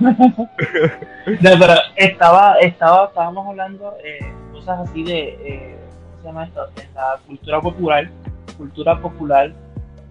pero 1.40 1.74
estaba, 1.96 2.54
estaba, 2.54 3.06
estábamos 3.06 3.46
hablando 3.46 3.94
eh, 4.02 4.32
cosas 4.52 4.80
así 4.80 5.04
de, 5.04 5.28
eh, 5.44 5.76
¿cómo 6.10 6.20
se 6.20 6.26
llama 6.26 6.44
esto? 6.44 6.66
En 6.76 6.94
la 6.94 7.20
cultura 7.26 7.60
popular, 7.60 8.10
cultura 8.56 9.00
popular, 9.00 9.52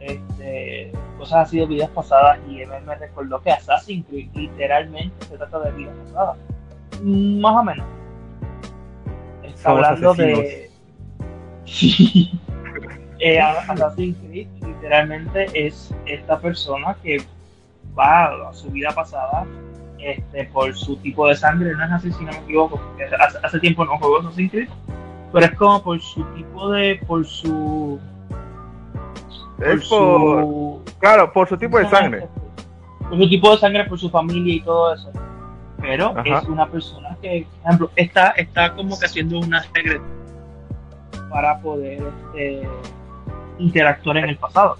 este, 0.01 0.91
cosas 1.17 1.47
así 1.47 1.59
de 1.59 1.67
vidas 1.67 1.89
pasadas 1.91 2.39
y 2.49 2.65
me, 2.65 2.81
me 2.81 2.95
recordó 2.95 3.41
que 3.41 3.51
Assassin's 3.51 4.05
Creed 4.07 4.29
literalmente 4.33 5.25
se 5.25 5.37
trata 5.37 5.59
de 5.59 5.71
vidas 5.71 5.95
pasadas, 6.05 6.37
más 7.03 7.55
o 7.55 7.63
menos. 7.63 7.85
Está 9.43 9.69
Somos 9.69 9.85
hablando 9.85 10.11
asesinos. 10.11 10.39
de... 10.39 10.71
eh, 13.19 13.39
Assassin's 13.39 14.17
Creed 14.17 14.47
literalmente 14.61 15.47
es 15.53 15.93
esta 16.07 16.39
persona 16.39 16.95
que 17.03 17.21
va 17.97 18.49
a 18.49 18.53
su 18.53 18.71
vida 18.71 18.89
pasada 18.91 19.45
este, 19.99 20.45
por 20.45 20.75
su 20.75 20.95
tipo 20.97 21.27
de 21.27 21.35
sangre, 21.35 21.75
no 21.75 21.85
es 21.85 21.91
así 21.91 22.11
si 22.11 22.25
no 22.25 22.31
me 22.31 22.39
equivoco, 22.39 22.77
porque 22.77 23.03
hace, 23.03 23.37
hace 23.43 23.59
tiempo 23.59 23.85
no 23.85 23.99
juego 23.99 24.19
Assassin's 24.19 24.51
Creed, 24.51 24.69
pero 25.31 25.45
es 25.45 25.53
como 25.53 25.83
por 25.83 26.01
su 26.01 26.23
tipo 26.33 26.71
de, 26.71 26.99
por 27.05 27.23
su, 27.23 27.99
Es 29.61 29.87
por, 29.87 29.99
su, 29.99 30.81
claro, 30.99 31.31
por 31.31 31.47
su 31.47 31.57
tipo 31.57 31.77
de 31.77 31.87
sangre. 31.89 32.27
por 33.09 33.17
su 33.17 33.29
tipo 33.29 33.51
de 33.51 33.57
sangre, 33.57 33.85
por 33.85 33.99
su 33.99 34.09
familia 34.09 34.55
y 34.55 34.61
todo 34.61 34.93
eso. 34.93 35.11
Pero 35.81 36.13
Ajá. 36.17 36.39
es 36.39 36.47
una 36.47 36.67
persona 36.67 37.17
que, 37.21 37.45
por 37.51 37.65
ejemplo, 37.67 37.91
está, 37.95 38.29
está 38.31 38.73
como 38.73 38.99
que 38.99 39.05
haciendo 39.05 39.39
una 39.39 39.61
secret 39.63 40.01
para 41.29 41.59
poder 41.59 42.03
este, 42.35 42.67
interactuar 43.57 44.17
en 44.17 44.29
el 44.29 44.37
pasado. 44.37 44.77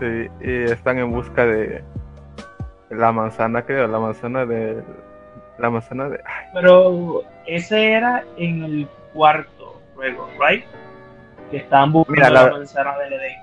Sí, 0.00 0.28
y 0.40 0.62
están 0.70 0.98
en 0.98 1.10
busca 1.10 1.44
de 1.44 1.82
la 2.90 3.10
manzana, 3.12 3.62
creo, 3.62 3.86
la 3.88 3.98
manzana 3.98 4.44
de... 4.46 4.82
La 5.58 5.70
manzana 5.70 6.08
de... 6.08 6.16
ay, 6.24 6.46
Pero 6.54 7.22
ese 7.46 7.92
era 7.92 8.24
en 8.36 8.62
el 8.64 8.88
cuarto 9.12 9.80
juego, 9.94 10.28
¿right? 10.40 10.64
Que 11.50 11.58
estaban 11.58 11.92
buscando 11.92 12.14
Mira, 12.14 12.30
la, 12.30 12.44
la- 12.46 12.52
manzana 12.58 12.96
del 12.98 13.12
Edén. 13.14 13.36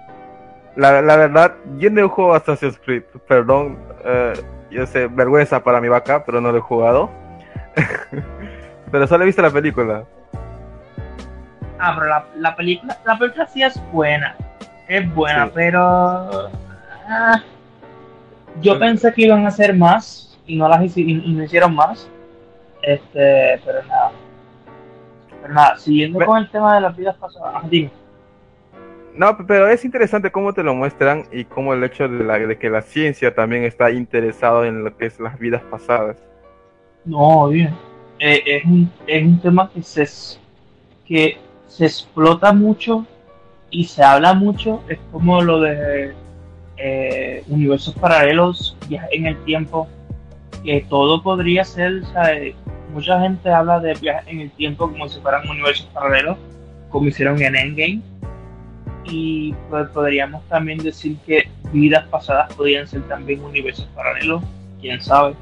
La, 0.75 1.01
la 1.01 1.15
verdad, 1.17 1.55
yo 1.77 1.89
no 1.89 2.01
he 2.05 2.07
jugado 2.07 2.35
Assassin's 2.35 2.79
Creed, 2.83 3.03
perdón, 3.27 3.77
eh, 4.05 4.33
yo 4.71 4.85
sé, 4.85 5.07
vergüenza 5.07 5.61
para 5.63 5.81
mi 5.81 5.89
vaca, 5.89 6.23
pero 6.23 6.39
no 6.39 6.51
lo 6.51 6.57
he 6.59 6.61
jugado. 6.61 7.09
pero 8.91 9.07
solo 9.07 9.23
he 9.23 9.27
visto 9.27 9.41
la 9.41 9.49
película. 9.51 10.03
Ah, 11.79 11.93
pero 11.95 12.07
la, 12.07 12.25
la 12.37 12.55
película, 12.55 12.97
la 13.05 13.17
película 13.17 13.47
sí 13.47 13.63
es 13.63 13.81
buena. 13.91 14.35
Es 14.87 15.13
buena, 15.13 15.45
Sí. 15.47 15.51
pero. 15.55 16.49
ah, 17.07 17.41
yo 18.61 18.73
Sí. 18.73 18.79
pensé 18.79 19.13
que 19.13 19.21
iban 19.23 19.45
a 19.45 19.49
hacer 19.49 19.75
más 19.75 20.37
y 20.45 20.55
no 20.57 20.67
las 20.67 20.79
hici- 20.81 21.05
y 21.25 21.33
no 21.33 21.43
hicieron 21.43 21.75
más. 21.75 22.09
Este, 22.81 23.61
pero 23.65 23.83
nada. 23.83 24.11
Pero 25.41 25.53
nada, 25.53 25.77
siguiendo 25.77 26.23
con 26.25 26.37
el 26.37 26.49
tema 26.49 26.75
de 26.75 26.81
las 26.81 26.95
vidas 26.95 27.15
pasadas. 27.17 27.53
ah, 27.55 27.61
dime. 27.69 27.91
No, 29.15 29.37
pero 29.45 29.67
es 29.67 29.83
interesante 29.83 30.31
cómo 30.31 30.53
te 30.53 30.63
lo 30.63 30.73
muestran 30.75 31.25
y 31.31 31.43
cómo 31.45 31.73
el 31.73 31.83
hecho 31.83 32.07
de, 32.07 32.23
la, 32.23 32.57
que 32.57 32.69
la 32.69 32.81
ciencia 32.81 33.33
también 33.33 33.63
está 33.63 33.91
interesado 33.91 34.65
en 34.65 34.83
lo 34.83 34.95
que 34.95 35.07
es 35.07 35.19
las 35.19 35.37
vidas 35.37 35.61
pasadas. 35.69 36.17
No, 37.05 37.47
bien. 37.49 37.73
Eh, 38.19 38.41
es, 38.45 38.65
un, 38.65 38.91
es 39.07 39.23
un 39.23 39.39
tema 39.41 39.69
que 39.73 39.81
se, 39.81 40.07
que 41.05 41.37
se 41.67 41.85
explota 41.85 42.53
mucho 42.53 43.05
y 43.71 43.85
se 43.85 44.03
habla 44.03 44.33
mucho. 44.33 44.83
Es 44.87 44.99
como 45.11 45.41
lo 45.41 45.61
de 45.61 46.13
eh, 46.77 47.43
universos 47.47 47.93
paralelos, 47.95 48.77
viajes 48.87 49.09
en 49.11 49.25
el 49.25 49.37
tiempo, 49.43 49.87
que 50.63 50.85
todo 50.89 51.21
podría 51.21 51.63
ser. 51.63 52.03
eh, 52.27 52.55
mucha 52.93 53.19
gente 53.21 53.49
habla 53.49 53.79
de 53.79 53.93
viajes 53.95 54.31
en 54.31 54.41
el 54.41 54.51
tiempo 54.51 54.89
como 54.89 55.07
si 55.07 55.19
fueran 55.19 55.47
universos 55.47 55.87
paralelos, 55.93 56.37
como 56.89 57.07
hicieron 57.07 57.41
en 57.41 57.55
Endgame. 57.55 58.01
Y 59.09 59.53
pues 59.69 59.89
podríamos 59.89 60.43
también 60.49 60.77
decir 60.79 61.17
que 61.25 61.49
vidas 61.73 62.07
pasadas 62.07 62.53
podrían 62.53 62.87
ser 62.87 63.01
también 63.07 63.43
universos 63.43 63.87
paralelos, 63.95 64.43
quién 64.79 65.01
sabe 65.01 65.35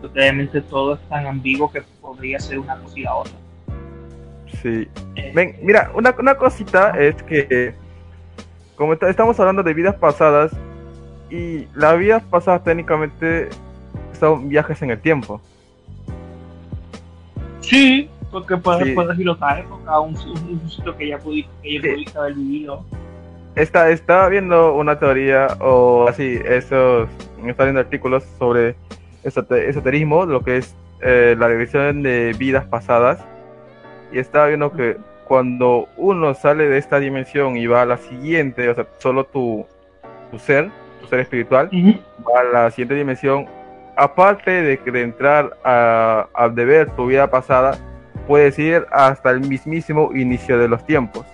porque 0.00 0.18
obviamente 0.18 0.60
todo 0.62 0.94
es 0.94 1.00
tan 1.08 1.26
ambiguo 1.26 1.70
que 1.70 1.82
podría 2.00 2.38
ser 2.40 2.58
una 2.58 2.76
cosa 2.78 2.98
y 2.98 3.02
la 3.02 3.14
otra. 3.14 3.32
Sí. 4.62 4.88
Eh, 5.16 5.32
Ven, 5.34 5.56
mira, 5.62 5.90
una, 5.94 6.14
una 6.18 6.34
cosita 6.36 6.90
es 6.98 7.22
que, 7.22 7.74
como 8.76 8.94
está- 8.94 9.10
estamos 9.10 9.38
hablando 9.40 9.62
de 9.62 9.74
vidas 9.74 9.94
pasadas, 9.96 10.52
y 11.30 11.66
las 11.74 11.98
vidas 11.98 12.22
pasadas 12.24 12.64
técnicamente 12.64 13.48
son 14.18 14.48
viajes 14.48 14.80
en 14.82 14.90
el 14.90 15.00
tiempo. 15.00 15.40
Sí, 17.60 18.08
porque 18.30 18.56
puedes, 18.56 18.86
Sí. 18.88 18.94
puedes 18.94 19.18
ir 19.18 19.28
a 19.28 19.32
otra 19.32 19.58
época, 19.60 20.00
un, 20.00 20.14
un, 20.16 20.60
un 20.62 20.70
sitio 20.70 20.96
que 20.96 21.08
ya 21.08 21.18
pudiste, 21.18 21.50
que 21.62 21.74
ya 21.74 21.80
Sí. 21.82 21.88
pudiste 21.92 22.18
haber 22.18 22.34
vivido. 22.34 22.84
Está, 23.56 23.90
estaba 23.90 24.28
viendo 24.28 24.74
una 24.74 24.98
teoría, 24.98 25.48
o 25.60 26.06
así, 26.08 26.40
esos, 26.44 27.08
estaba 27.44 27.64
viendo 27.66 27.80
artículos 27.80 28.22
sobre 28.38 28.76
esote- 29.24 29.68
esoterismo, 29.68 30.24
lo 30.26 30.42
que 30.42 30.58
es 30.58 30.74
eh, 31.02 31.34
la 31.38 31.48
regresión 31.48 32.02
de 32.02 32.34
vidas 32.38 32.64
pasadas, 32.66 33.24
y 34.12 34.18
estaba 34.18 34.46
viendo 34.46 34.70
que 34.72 34.96
cuando 35.26 35.88
uno 35.96 36.34
sale 36.34 36.68
de 36.68 36.76
esta 36.78 36.98
dimensión 37.00 37.56
y 37.56 37.66
va 37.66 37.82
a 37.82 37.86
la 37.86 37.96
siguiente, 37.96 38.68
o 38.68 38.74
sea, 38.74 38.86
solo 38.98 39.24
tu, 39.24 39.64
tu 40.30 40.38
ser, 40.38 40.70
tu 41.00 41.06
ser 41.06 41.20
espiritual, 41.20 41.70
va 41.72 42.40
a 42.40 42.44
la 42.44 42.70
siguiente 42.70 42.94
dimensión, 42.94 43.46
aparte 43.96 44.50
de, 44.50 44.76
de 44.76 45.02
entrar 45.02 45.56
a, 45.64 46.26
a 46.34 46.48
de 46.48 46.64
ver 46.64 46.90
tu 46.96 47.06
vida 47.06 47.30
pasada, 47.30 47.78
puedes 48.30 48.56
ir 48.60 48.86
hasta 48.92 49.32
el 49.32 49.40
mismísimo 49.40 50.12
inicio 50.14 50.56
de 50.56 50.68
los 50.68 50.86
tiempos. 50.86 51.26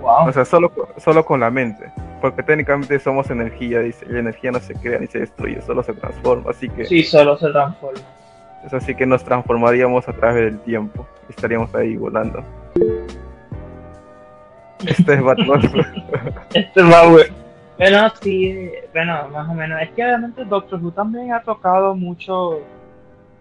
Wow. 0.00 0.26
O 0.26 0.32
sea, 0.32 0.44
solo, 0.44 0.72
solo 0.96 1.24
con 1.24 1.38
la 1.38 1.48
mente. 1.48 1.92
Porque 2.20 2.42
técnicamente 2.42 2.98
somos 2.98 3.30
energía, 3.30 3.78
dice. 3.78 4.04
La 4.06 4.18
energía 4.18 4.50
no 4.50 4.58
se 4.58 4.74
crea 4.74 4.98
ni 4.98 5.06
se 5.06 5.20
destruye, 5.20 5.62
solo 5.62 5.84
se 5.84 5.92
transforma. 5.92 6.50
Así 6.50 6.68
que, 6.68 6.86
Sí, 6.86 7.04
solo 7.04 7.38
se 7.38 7.52
transforma. 7.52 8.00
es 8.66 8.74
así 8.74 8.96
que 8.96 9.06
nos 9.06 9.22
transformaríamos 9.22 10.08
a 10.08 10.12
través 10.12 10.46
del 10.46 10.58
tiempo. 10.62 11.06
Estaríamos 11.28 11.72
ahí 11.76 11.96
volando. 11.96 12.42
Este 14.84 15.14
es 15.14 15.22
Batman. 15.22 15.60
Este 16.52 16.82
va, 16.82 17.06
güey. 17.06 17.26
Bueno, 17.78 18.12
sí, 18.20 18.72
bueno, 18.92 19.28
más 19.28 19.48
o 19.48 19.54
menos. 19.54 19.80
Es 19.82 19.90
que 19.90 20.04
obviamente 20.04 20.44
Doctor 20.44 20.82
Who 20.82 20.90
también 20.90 21.32
ha 21.32 21.42
tocado 21.42 21.94
mucho 21.94 22.60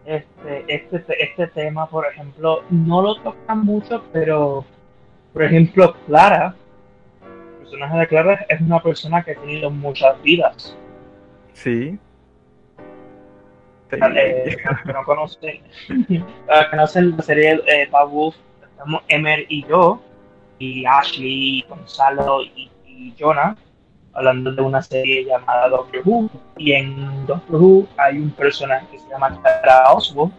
este, 0.06 0.66
este, 0.68 1.24
este 1.24 1.48
tema, 1.48 1.88
por 1.88 2.06
ejemplo. 2.08 2.64
No 2.70 3.02
lo 3.02 3.16
toca 3.16 3.56
mucho, 3.56 4.04
pero, 4.12 4.66
por 5.34 5.44
ejemplo, 5.44 5.96
Clara, 6.06 6.56
el 7.24 7.60
personaje 7.60 7.98
de 7.98 8.08
Clara 8.08 8.46
es 8.50 8.62
una 8.62 8.82
persona 8.82 9.24
que 9.24 9.32
ha 9.32 9.36
tenido 9.36 9.70
muchas 9.70 10.22
vidas. 10.22 10.76
sí. 11.54 11.98
Sí. 13.90 14.00
Eh, 14.02 14.58
que 14.86 14.92
no 14.92 15.04
conocen, 15.06 15.62
conocen 16.72 17.16
la 17.16 17.22
serie 17.22 17.62
eh, 17.68 17.88
Bad 17.92 18.08
Wolf, 18.08 18.36
estamos 18.64 19.04
Emer 19.08 19.46
y 19.50 19.64
yo, 19.68 20.02
y 20.58 20.84
Ashley, 20.84 21.64
Gonzalo 21.70 22.42
y, 22.42 22.72
y 22.88 23.14
Jonah, 23.20 23.56
hablando 24.14 24.52
de 24.52 24.62
una 24.62 24.82
serie 24.82 25.26
llamada 25.26 25.70
Doctor 25.70 26.02
Who. 26.06 26.30
Y 26.58 26.74
en 26.74 27.26
Doctor 27.26 27.62
Who 27.62 27.88
hay 27.98 28.18
un 28.18 28.32
personaje 28.32 28.88
que 28.92 29.00
se 29.00 29.10
llama 29.10 29.40
Clara 29.42 29.94
Oswald, 29.94 30.32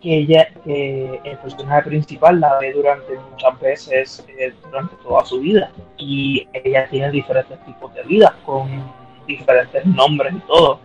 que 0.00 0.18
ella, 0.18 0.48
que 0.64 1.20
el 1.24 1.38
personaje 1.38 1.88
principal 1.88 2.40
la 2.40 2.58
ve 2.58 2.72
durante 2.72 3.18
muchas 3.30 3.60
veces, 3.60 4.26
eh, 4.38 4.54
durante 4.64 4.94
toda 4.96 5.24
su 5.24 5.40
vida. 5.40 5.70
Y 5.96 6.46
ella 6.52 6.88
tiene 6.88 7.10
diferentes 7.10 7.58
tipos 7.64 7.92
de 7.94 8.02
vidas, 8.04 8.32
con 8.44 8.68
diferentes 9.26 9.84
nombres 9.84 10.34
y 10.34 10.40
todo 10.40 10.80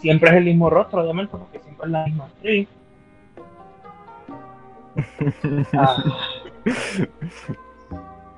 siempre 0.00 0.30
es 0.30 0.36
el 0.36 0.44
mismo 0.44 0.70
rostro, 0.70 1.02
obviamente, 1.02 1.36
porque 1.36 1.58
siempre 1.60 1.86
es 1.86 1.92
la 1.92 2.04
misma 2.04 2.24
actriz. 2.24 2.68
Ah, 5.74 5.96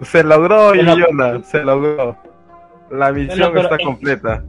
Se 0.02 0.22
logró, 0.22 0.74
Yona, 0.74 1.42
se 1.42 1.62
logró. 1.62 2.16
La 2.90 3.12
misión 3.12 3.50
pero 3.52 3.62
está 3.62 3.76
es- 3.76 3.84
completa. 3.84 4.44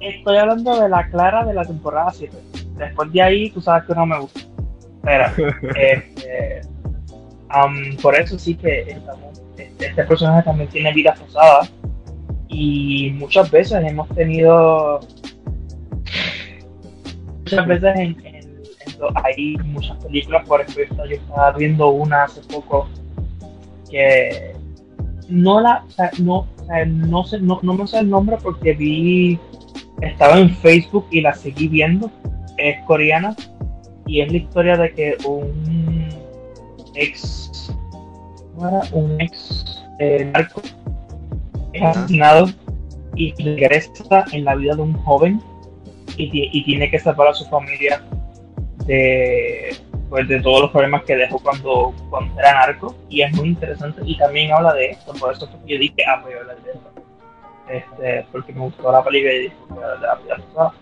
estoy 0.00 0.36
hablando 0.38 0.80
de 0.80 0.88
la 0.88 1.08
Clara 1.10 1.44
de 1.44 1.54
la 1.54 1.64
temporada 1.64 2.10
7. 2.12 2.36
Después 2.78 3.12
de 3.12 3.22
ahí, 3.22 3.50
tú 3.50 3.60
sabes 3.60 3.84
que 3.84 3.94
no 3.94 4.06
me 4.06 4.18
gusta. 4.18 4.40
Espera, 4.96 5.32
este, 5.78 6.60
por 8.02 8.14
eso 8.14 8.38
sí 8.38 8.54
que 8.56 8.82
estamos, 8.82 9.40
este, 9.56 9.86
este 9.86 10.04
personaje 10.04 10.42
también 10.42 10.68
tiene 10.70 10.92
vidas 10.92 11.18
pasadas. 11.20 11.72
Y 12.48 13.10
muchas 13.18 13.50
veces 13.50 13.82
hemos 13.84 14.08
tenido. 14.10 15.00
Muchas 17.38 17.66
veces 17.66 17.94
en, 17.96 18.00
en- 18.24 18.34
en 18.34 18.98
lo- 18.98 19.10
hay 19.24 19.56
muchas 19.64 19.96
películas, 20.04 20.46
por 20.48 20.60
ejemplo, 20.60 21.04
yo 21.06 21.16
estaba 21.16 21.52
viendo 21.52 21.88
una 21.90 22.24
hace 22.24 22.40
poco 22.52 22.88
que 23.90 24.52
no 25.28 25.60
la, 25.60 25.84
o 25.86 25.90
sea, 25.90 26.10
no, 26.18 26.46
no, 26.86 27.24
sé, 27.24 27.40
no, 27.40 27.60
no 27.62 27.74
me 27.74 27.86
sé 27.86 28.00
el 28.00 28.10
nombre 28.10 28.36
porque 28.42 28.74
vi, 28.74 29.38
estaba 30.00 30.38
en 30.38 30.50
Facebook 30.56 31.06
y 31.10 31.20
la 31.20 31.34
seguí 31.34 31.68
viendo, 31.68 32.10
es 32.58 32.76
coreana 32.84 33.34
y 34.06 34.20
es 34.20 34.30
la 34.30 34.38
historia 34.38 34.76
de 34.76 34.92
que 34.92 35.16
un 35.24 36.08
ex, 36.94 37.72
un 38.92 39.20
ex 39.20 39.82
eh, 39.98 40.30
narco 40.32 40.62
es 41.72 41.82
asesinado 41.82 42.48
y 43.14 43.32
regresa 43.42 44.24
en 44.32 44.44
la 44.44 44.54
vida 44.54 44.74
de 44.74 44.82
un 44.82 44.92
joven 44.92 45.40
y, 46.16 46.30
y 46.32 46.64
tiene 46.64 46.90
que 46.90 46.98
salvar 46.98 47.28
a 47.28 47.34
su 47.34 47.44
familia 47.46 48.02
de, 48.86 49.76
pues, 50.08 50.28
de 50.28 50.40
todos 50.40 50.62
los 50.62 50.70
problemas 50.70 51.02
que 51.04 51.16
dejó 51.16 51.38
cuando, 51.38 51.94
cuando 52.10 52.38
era 52.40 52.54
narco 52.54 52.94
y 53.08 53.22
es 53.22 53.32
muy 53.34 53.48
interesante 53.48 54.00
y 54.04 54.16
también 54.16 54.52
habla 54.52 54.72
de 54.74 54.90
esto, 54.90 55.12
por 55.14 55.32
eso 55.32 55.48
yo 55.66 55.78
dije, 55.78 56.04
ah, 56.06 56.20
voy 56.22 56.34
a 56.34 56.38
hablar 56.38 56.56
de 56.62 56.72
esto. 56.72 56.90
Este, 57.68 58.26
porque 58.30 58.52
me 58.52 58.60
gustó 58.60 58.92
la 58.92 59.02
película 59.02 59.32
y 59.32 59.38
dije, 59.40 59.56
voy 59.68 59.82
a 59.82 59.92
hablar 59.92 60.18
de 60.22 60.28
la. 60.28 60.72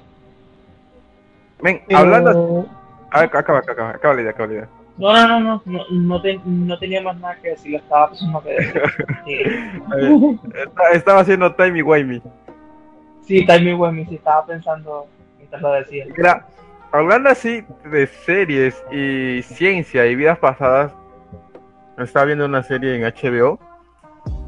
Ven, 1.63 1.83
hablando... 1.95 2.67
Acaba, 3.11 3.41
acaba, 3.41 3.59
acaba, 3.61 3.91
acaba 3.91 4.15
la 4.15 4.21
idea, 4.21 4.31
acaba 4.33 4.47
la 4.49 4.55
idea. 4.55 4.69
No, 4.97 5.13
no, 5.13 5.27
no, 5.27 5.41
no, 5.41 5.63
no, 5.65 5.85
no, 5.91 6.23
te, 6.23 6.41
no 6.45 6.79
tenía 6.79 7.03
más 7.03 7.17
nada 7.19 7.37
que 7.41 7.51
decir, 7.51 7.75
estaba 7.75 8.11
pensando 8.11 8.43
que. 8.43 8.57
Sí. 9.25 10.41
estaba 10.93 11.21
haciendo 11.21 11.55
Timey 11.55 11.83
Wimey. 11.83 12.23
Sí, 13.23 13.45
Timey 13.47 13.75
Wimey, 13.75 14.07
sí, 14.07 14.17
estaba 14.17 14.45
pensando 14.47 15.07
mientras 15.39 15.63
lo 15.63 15.73
decía. 15.73 16.07
Hablando 16.95 17.29
así 17.29 17.65
de 17.91 18.07
series 18.07 18.81
y 18.93 19.43
ciencia 19.43 20.07
y 20.07 20.15
vidas 20.15 20.39
pasadas, 20.39 20.93
estaba 21.99 22.27
viendo 22.27 22.47
una 22.47 22.63
serie 22.63 22.95
en 22.95 23.03
HBO. 23.03 23.59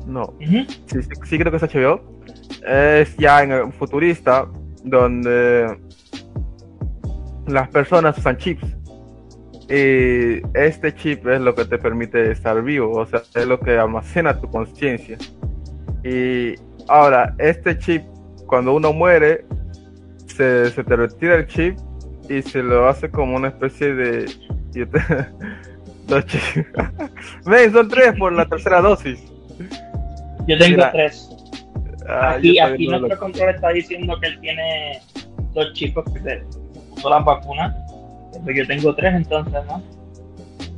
No, 0.07 0.33
sí, 0.39 0.67
sí, 0.87 1.01
sí, 1.25 1.39
creo 1.39 1.51
que 1.51 1.57
es 1.57 1.75
HBO. 1.75 2.01
Es 2.65 3.17
ya 3.17 3.43
en 3.43 3.51
el 3.51 3.73
futurista, 3.73 4.47
donde 4.85 5.77
las 7.49 7.69
personas 7.69 8.17
usan 8.17 8.37
chips. 8.37 8.77
Y 9.69 10.41
este 10.57 10.95
chip 10.95 11.27
es 11.27 11.41
lo 11.41 11.53
que 11.53 11.65
te 11.65 11.79
permite 11.79 12.31
estar 12.31 12.63
vivo, 12.63 12.93
o 12.93 13.07
sea, 13.07 13.23
es 13.35 13.47
lo 13.47 13.59
que 13.59 13.77
almacena 13.77 14.41
tu 14.41 14.49
conciencia. 14.49 15.19
Y 16.05 16.55
ahora, 16.87 17.35
este 17.39 17.77
chip, 17.77 18.05
cuando 18.47 18.73
uno 18.75 18.93
muere, 18.93 19.45
se, 20.29 20.71
se 20.71 20.85
te 20.85 20.95
retira 20.95 21.35
el 21.35 21.47
chip 21.49 21.77
y 22.29 22.43
se 22.43 22.62
lo 22.62 22.89
hace 22.89 23.11
como 23.11 23.37
una 23.37 23.49
especie 23.49 23.95
de... 23.95 24.27
Ven, 27.47 27.73
son 27.73 27.89
tres 27.89 28.15
por 28.19 28.33
la 28.33 28.47
tercera 28.47 28.81
dosis. 28.81 29.21
Yo 30.47 30.57
tengo 30.59 30.85
tres. 30.93 31.29
Ah, 32.09 32.35
aquí 32.37 32.59
aquí 32.61 32.87
nuestro 32.87 33.19
control 33.19 33.51
está 33.51 33.71
diciendo 33.71 34.17
que 34.21 34.29
él 34.29 34.39
tiene 34.41 35.01
dos 35.55 35.73
chips 35.73 35.95
porque 35.95 36.21
se 36.21 36.43
puso 36.91 37.11
las 37.11 37.25
vacunas. 37.25 37.75
Yo 38.45 38.67
tengo 38.67 38.95
tres 38.95 39.15
entonces, 39.15 39.65
¿no? 39.67 39.83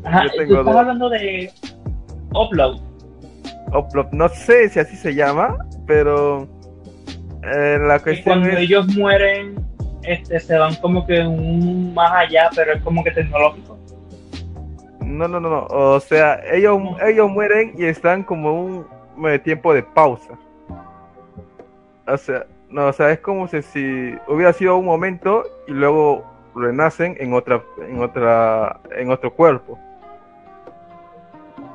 Ajá, 0.04 0.24
yo 0.24 0.30
tengo 0.38 0.61
estás 0.61 0.76
hablando 0.76 1.11
de 1.11 1.52
Upload. 2.32 2.80
Upload, 3.74 4.12
no 4.12 4.28
sé 4.30 4.70
si 4.70 4.78
así 4.78 4.96
se 4.96 5.14
llama, 5.14 5.58
pero 5.87 6.48
eh, 7.42 7.78
la 7.87 7.98
cuestión 7.98 8.40
cuando 8.40 8.56
ellos 8.56 8.87
mueren 8.96 9.67
este, 10.12 10.40
se 10.40 10.56
van 10.56 10.74
como 10.76 11.06
que 11.06 11.20
un 11.20 11.94
más 11.94 12.12
allá, 12.12 12.50
pero 12.54 12.72
es 12.72 12.82
como 12.82 13.04
que 13.04 13.10
tecnológico. 13.10 13.78
No, 15.00 15.26
no, 15.26 15.40
no, 15.40 15.48
no. 15.48 15.66
O 15.70 16.00
sea, 16.00 16.40
ellos, 16.52 16.80
ellos 17.06 17.30
mueren 17.30 17.74
y 17.76 17.84
están 17.84 18.22
como 18.22 18.52
un 18.52 18.86
tiempo 19.42 19.74
de 19.74 19.82
pausa. 19.82 20.38
O 22.06 22.16
sea, 22.16 22.46
no, 22.70 22.86
o 22.86 22.92
sea, 22.92 23.10
es 23.10 23.20
como 23.20 23.48
si, 23.48 23.62
si 23.62 24.14
hubiera 24.26 24.52
sido 24.52 24.76
un 24.76 24.86
momento 24.86 25.44
y 25.66 25.72
luego 25.72 26.24
renacen 26.54 27.16
en 27.18 27.32
otra, 27.32 27.62
en 27.86 28.00
otra, 28.00 28.80
en 28.96 29.10
otro 29.10 29.32
cuerpo. 29.32 29.78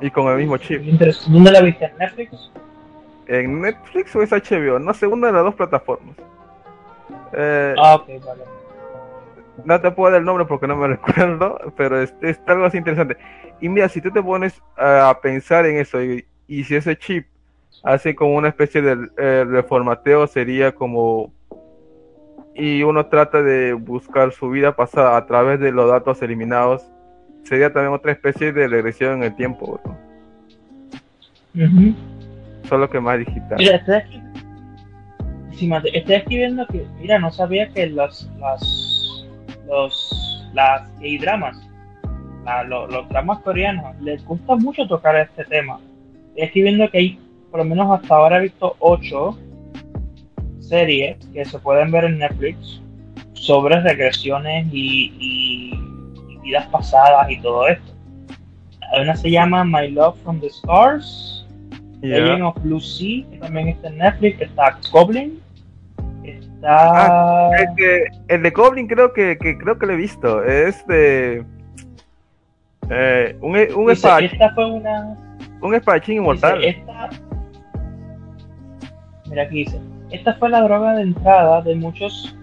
Y 0.00 0.10
con 0.10 0.26
el 0.28 0.38
mismo 0.38 0.56
chip. 0.56 0.82
¿Dónde 1.28 1.50
la 1.50 1.60
viste? 1.60 1.86
¿En 1.86 1.98
Netflix? 1.98 2.50
En 3.26 3.60
Netflix 3.62 4.14
o 4.16 4.22
es 4.22 4.30
HBO, 4.30 4.78
no 4.78 4.92
sé, 4.92 5.06
una 5.06 5.28
de 5.28 5.32
las 5.32 5.44
dos 5.44 5.54
plataformas. 5.54 6.14
Eh, 7.32 7.74
ah, 7.78 7.96
ok, 7.96 8.08
vale. 8.24 8.44
No 9.64 9.80
te 9.80 9.90
puedo 9.90 10.10
dar 10.10 10.20
el 10.20 10.26
nombre 10.26 10.44
porque 10.46 10.66
no 10.66 10.76
me 10.76 10.88
recuerdo, 10.96 11.58
pero 11.76 12.00
es, 12.00 12.14
es 12.22 12.40
algo 12.46 12.64
así 12.64 12.78
interesante. 12.78 13.16
Y 13.60 13.68
mira, 13.68 13.88
si 13.88 14.00
tú 14.00 14.10
te 14.10 14.22
pones 14.22 14.60
a 14.76 15.18
pensar 15.22 15.66
en 15.66 15.78
eso 15.78 16.02
y, 16.02 16.24
si 16.46 16.76
ese 16.76 16.96
chip 16.96 17.26
hace 17.82 18.14
como 18.14 18.36
una 18.36 18.48
especie 18.48 18.82
de 18.82 19.08
eh, 19.16 19.44
reformateo, 19.46 20.26
sería 20.26 20.74
como... 20.74 21.32
Y 22.54 22.82
uno 22.82 23.06
trata 23.06 23.42
de 23.42 23.72
buscar 23.72 24.32
su 24.32 24.50
vida 24.50 24.76
pasada 24.76 25.16
a 25.16 25.26
través 25.26 25.58
de 25.58 25.72
los 25.72 25.90
datos 25.90 26.22
eliminados, 26.22 26.86
sería 27.42 27.72
también 27.72 27.92
otra 27.92 28.12
especie 28.12 28.52
de 28.52 28.68
regresión 28.68 29.14
en 29.14 29.22
el 29.24 29.36
tiempo. 29.36 29.80
Solo 32.68 32.88
que 32.88 33.00
más 33.00 33.18
digital. 33.18 33.56
Mira, 33.58 33.84
estoy 35.62 36.14
escribiendo 36.14 36.66
que, 36.66 36.86
mira, 37.00 37.18
no 37.18 37.32
sabía 37.32 37.68
que 37.68 37.86
los, 37.86 38.28
las, 38.38 39.26
los, 39.66 40.44
las 40.52 40.82
dramas, 41.20 41.56
los, 42.66 43.08
dramas 43.08 43.40
coreanos, 43.40 44.00
les 44.00 44.24
gusta 44.24 44.56
mucho 44.56 44.86
tocar 44.86 45.16
este 45.16 45.44
tema. 45.44 45.80
Estoy 46.30 46.44
escribiendo 46.44 46.90
que 46.90 46.98
hay, 46.98 47.18
por 47.50 47.60
lo 47.60 47.64
menos 47.64 47.90
hasta 47.90 48.14
ahora 48.14 48.38
he 48.38 48.42
visto 48.42 48.76
ocho 48.80 49.38
series 50.60 51.16
que 51.32 51.44
se 51.44 51.58
pueden 51.58 51.90
ver 51.90 52.04
en 52.04 52.18
Netflix 52.18 52.80
sobre 53.34 53.80
regresiones 53.80 54.66
y, 54.72 55.72
vidas 56.42 56.66
pasadas 56.66 57.30
y 57.30 57.40
todo 57.40 57.68
esto. 57.68 57.92
Una 59.00 59.16
se 59.16 59.30
llama 59.30 59.64
My 59.64 59.90
Love 59.90 60.16
from 60.22 60.40
the 60.40 60.48
Stars, 60.48 61.46
yeah. 62.02 62.46
of 62.46 62.62
Blue 62.62 62.80
Sea, 62.80 63.24
que 63.30 63.38
también 63.38 63.68
está 63.68 63.88
en 63.88 63.98
Netflix, 63.98 64.40
está 64.42 64.78
Goblin, 64.92 65.40
Ah, 66.62 67.50
el, 68.28 68.42
de 68.42 68.50
Goblin 68.50 68.86
creo 68.86 69.12
que, 69.12 69.36
creo 69.38 69.78
que 69.78 69.86
lo 69.86 69.92
he 69.92 69.96
visto. 69.96 70.42
Es 70.44 70.86
de 70.86 71.44
eh, 72.90 73.36
un, 73.40 73.56
un 73.76 73.90
espadachín. 73.90 74.30
Esta 74.32 74.54
fue 74.54 74.70
una. 74.70 75.16
Un 75.60 75.74
espadachín 75.74 76.16
inmortal. 76.16 76.62
esta, 76.64 77.10
mira 79.26 79.42
aquí 79.42 79.64
dice. 79.64 79.80
Esta 80.10 80.34
fue 80.34 80.48
la 80.50 80.62
droga 80.62 80.94
de 80.94 81.02
entrada 81.02 81.62
de 81.62 81.74
muchos 81.74 82.36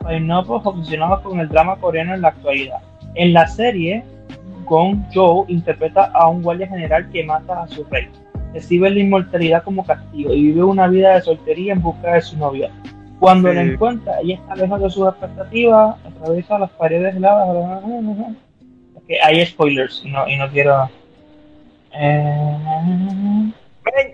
painopos 0.00 0.64
obsesionados 0.64 1.20
con 1.20 1.40
el 1.40 1.48
drama 1.48 1.76
coreano 1.76 2.14
en 2.14 2.22
la 2.22 2.28
actualidad. 2.28 2.78
En 3.14 3.32
la 3.32 3.46
serie, 3.46 4.04
Gong 4.64 5.04
Joe 5.14 5.44
interpreta 5.48 6.10
a 6.14 6.28
un 6.28 6.42
guardia 6.42 6.66
general 6.66 7.08
que 7.10 7.24
mata 7.24 7.62
a 7.62 7.68
su 7.68 7.84
rey. 7.84 8.08
Recibe 8.52 8.90
la 8.90 9.00
inmortalidad 9.00 9.62
como 9.62 9.84
castigo 9.84 10.32
y 10.32 10.46
vive 10.46 10.64
una 10.64 10.88
vida 10.88 11.14
de 11.14 11.22
soltería 11.22 11.72
en 11.72 11.82
busca 11.82 12.14
de 12.14 12.22
su 12.22 12.36
novia. 12.36 12.70
Cuando 13.18 13.52
la 13.52 13.62
encuentra, 13.62 14.20
ella 14.20 14.34
está 14.34 14.54
lejos 14.56 14.80
de 14.80 14.90
sus 14.90 15.08
expectativas, 15.08 15.96
atraviesa 16.04 16.58
las 16.58 16.70
paredes 16.70 17.16
heladas. 17.16 17.82
Okay, 18.94 19.16
hay 19.22 19.46
spoilers 19.46 20.02
y 20.04 20.10
no, 20.10 20.28
y 20.28 20.36
no 20.36 20.50
quiero. 20.50 20.90
Eh... 21.92 23.52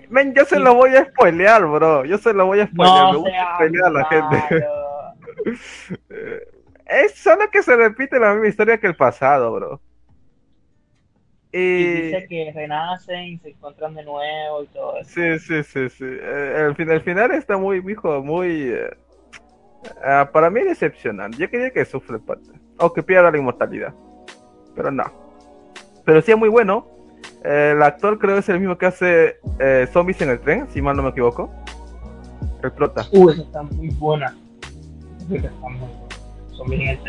Men, 0.09 0.33
yo 0.33 0.45
se 0.45 0.59
lo 0.59 0.75
voy 0.75 0.95
a 0.95 1.05
spoilear, 1.05 1.65
bro. 1.65 2.05
Yo 2.05 2.17
se 2.17 2.33
lo 2.33 2.45
voy 2.45 2.61
a 2.61 2.67
spoilear. 2.67 3.11
Me 3.11 3.17
gusta 3.17 3.55
spoilear 3.55 3.85
a 3.85 3.89
la 3.89 4.05
gente. 4.05 4.65
es 6.85 7.15
solo 7.15 7.49
que 7.51 7.63
se 7.63 7.75
repite 7.75 8.19
la 8.19 8.33
misma 8.33 8.47
historia 8.47 8.77
que 8.77 8.87
el 8.87 8.95
pasado, 8.95 9.51
bro. 9.53 9.81
Y, 11.53 11.59
y 11.59 12.01
dice 12.01 12.25
que 12.27 12.51
renacen 12.51 13.25
y 13.25 13.37
se 13.37 13.49
encuentran 13.49 13.93
de 13.93 14.03
nuevo 14.03 14.63
y 14.63 14.67
todo 14.67 14.97
eso. 14.97 15.09
Sí, 15.11 15.39
sí, 15.39 15.63
sí, 15.63 15.89
sí. 15.89 16.03
Eh, 16.03 16.65
el, 16.67 16.75
final, 16.75 16.95
el 16.95 17.01
final 17.01 17.31
está 17.31 17.57
muy, 17.57 17.77
hijo, 17.87 18.23
muy... 18.23 18.71
Eh, 18.71 18.89
ah, 20.03 20.29
para 20.33 20.49
mí 20.49 20.61
decepcionante. 20.61 21.37
Yo 21.37 21.47
quería 21.51 21.69
que 21.69 21.85
sufre 21.85 22.17
parte. 22.17 22.49
O 22.79 22.91
que 22.91 23.03
pierda 23.03 23.29
la 23.29 23.37
inmortalidad. 23.37 23.93
Pero 24.75 24.89
no. 24.89 25.03
Pero 26.03 26.23
sí 26.23 26.31
es 26.31 26.37
muy 26.37 26.49
bueno. 26.49 26.87
el 27.43 27.83
actor 27.83 28.17
creo 28.17 28.39
es 28.39 28.49
el 28.49 28.59
mismo 28.59 28.75
que 28.79 28.87
hace 28.87 29.35
eh, 29.59 29.87
Zombies 29.93 30.21
en 30.23 30.31
el 30.31 30.39
tren, 30.39 30.67
si 30.71 30.81
mal 30.81 30.97
no 30.97 31.03
me 31.03 31.09
equivoco. 31.09 31.53
El 32.63 32.71
prota. 32.71 33.05
Uh, 33.11 33.29
esa 33.29 33.43
está 33.43 33.61
muy 33.61 33.89
buena. 33.89 34.35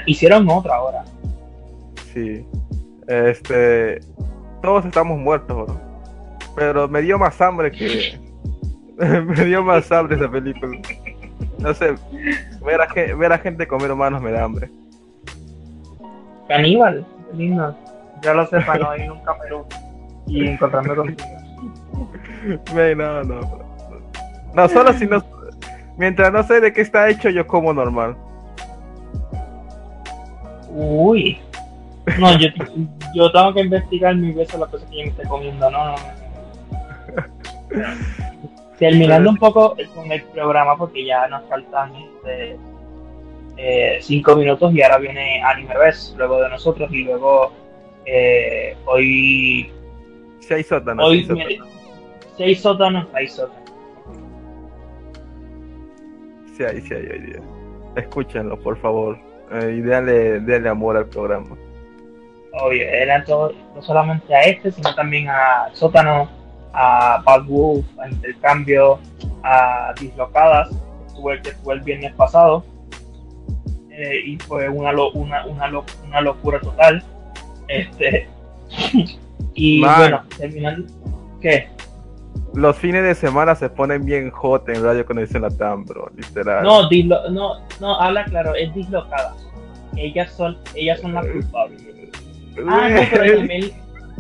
Hicieron 0.05 0.47
otra 0.51 0.75
ahora. 0.75 1.05
Sí. 2.13 2.45
Este 3.09 4.01
todos 4.65 4.87
estamos 4.87 5.19
muertos, 5.19 5.71
Pero 6.57 6.89
me 6.89 7.03
dio 7.03 7.19
más 7.19 7.39
hambre 7.43 7.71
que. 7.71 8.19
me 8.97 9.45
dio 9.45 9.63
más 9.63 9.93
hambre 9.93 10.17
esa 10.17 10.31
película. 10.31 10.79
No 11.59 11.75
sé, 11.75 11.95
ver 12.65 12.81
a, 12.81 13.15
ver 13.15 13.33
a 13.33 13.39
gente 13.39 13.67
comer 13.69 13.93
humanos 13.93 14.23
me 14.23 14.33
da 14.33 14.45
hambre. 14.45 14.71
Caníbal, 16.49 17.07
lindo. 17.35 17.77
Ya 18.23 18.33
lo 18.33 18.47
sé 18.47 18.59
para 18.63 18.79
no 18.79 18.97
ir 18.97 19.07
nunca 19.07 19.33
a 19.33 19.39
Perú 19.39 19.67
y 20.27 20.49
encontrarme 20.49 20.95
contigo. 20.95 21.29
no, 22.97 23.23
no. 23.23 23.41
No, 24.55 24.69
solo 24.69 24.95
si 24.95 25.07
no. 25.07 25.23
Mientras 25.99 26.33
no 26.33 26.43
sé 26.43 26.61
de 26.61 26.73
qué 26.73 26.81
está 26.81 27.11
hecho, 27.11 27.29
yo 27.29 27.47
como 27.47 27.75
normal. 27.75 28.17
Uy. 30.71 31.39
No, 32.19 32.39
yo, 32.39 32.49
yo 33.15 33.33
tengo 33.33 33.55
que 33.55 33.61
investigar 33.61 34.15
mil 34.15 34.35
veces 34.35 34.61
las 34.61 34.69
cosas 34.69 34.89
que 34.91 34.99
yo 34.99 35.05
me 35.05 35.11
estoy 35.11 35.27
comiendo, 35.27 35.71
no, 35.71 35.85
no, 35.85 35.93
no. 35.93 36.25
Terminando 38.79 39.31
un 39.31 39.37
poco 39.37 39.77
con 39.95 40.13
el 40.13 40.23
programa, 40.25 40.77
porque 40.77 41.05
ya 41.05 41.29
nos 41.29 41.49
faltan 41.49 41.95
este, 41.95 42.59
eh, 43.57 43.99
cinco 44.01 44.37
minutos 44.37 44.75
y 44.75 44.83
ahora 44.83 44.99
viene 44.99 45.43
Anime 45.43 45.77
Best 45.79 46.17
luego 46.17 46.43
de 46.43 46.51
nosotros 46.51 46.93
y 46.93 47.05
luego 47.05 47.53
eh, 48.05 48.77
hoy. 48.85 49.73
Seis 50.41 50.67
sótanos. 50.67 51.07
Hoy 51.07 51.25
seis 51.25 51.29
sótanos. 51.29 51.69
seis 52.37 52.61
sótanos, 52.61 53.07
seis 53.15 53.33
sótanos. 53.33 53.71
Sí 56.57 56.65
hay, 56.65 56.81
sí 56.83 56.95
hay 56.95 57.07
hoy 57.07 57.21
día. 57.21 57.41
Escúchenlo, 57.97 58.61
por 58.61 58.77
favor. 58.79 59.19
Eh, 59.53 59.77
y 59.79 59.83
dale, 59.83 60.41
dale 60.41 60.69
amor 60.69 60.97
al 60.97 61.07
programa. 61.07 61.57
Obvio, 62.61 62.83
eran 62.89 63.25
todo, 63.25 63.53
no 63.75 63.83
solamente 63.83 64.35
a 64.35 64.43
este, 64.43 64.71
sino 64.71 64.95
también 64.95 65.29
a 65.29 65.69
Sótano, 65.73 66.29
a 66.73 67.21
Bad 67.25 67.45
Wolf, 67.47 67.85
a 67.99 68.09
Intercambio, 68.09 68.99
a 69.43 69.93
Dislocadas, 70.01 70.69
que 71.43 71.51
fue 71.63 71.75
el 71.75 71.81
viernes 71.81 72.13
pasado. 72.15 72.65
Eh, 73.91 74.21
y 74.27 74.37
fue 74.39 74.69
una, 74.69 74.93
lo- 74.93 75.13
una, 75.13 75.47
una, 75.47 75.69
lo- 75.69 75.85
una 76.07 76.21
locura 76.21 76.61
total. 76.61 77.03
Este, 77.69 78.29
y 79.55 79.81
Man. 79.81 79.97
bueno, 79.99 80.23
terminando. 80.37 80.87
¿Qué? 81.41 81.69
Los 82.55 82.77
fines 82.77 83.03
de 83.03 83.15
semana 83.17 83.55
se 83.57 83.69
ponen 83.69 84.05
bien 84.05 84.31
hot 84.31 84.69
en 84.69 84.83
Radio 84.85 85.05
Conexión 85.07 85.43
Latam, 85.43 85.85
bro. 85.85 86.09
Literal. 86.17 86.63
No, 86.63 86.89
dislo, 86.89 87.29
no, 87.31 87.55
no, 87.81 88.01
habla 88.01 88.25
claro, 88.27 88.55
es 88.55 88.73
Dislocadas. 88.75 89.45
Ellas 89.97 90.33
son, 90.33 90.57
ellas 90.75 91.01
son 91.01 91.15
las 91.15 91.27
culpables. 91.27 91.83
Ah, 92.69 92.89
no, 92.89 93.01
pero 93.11 93.37
también 93.39 93.71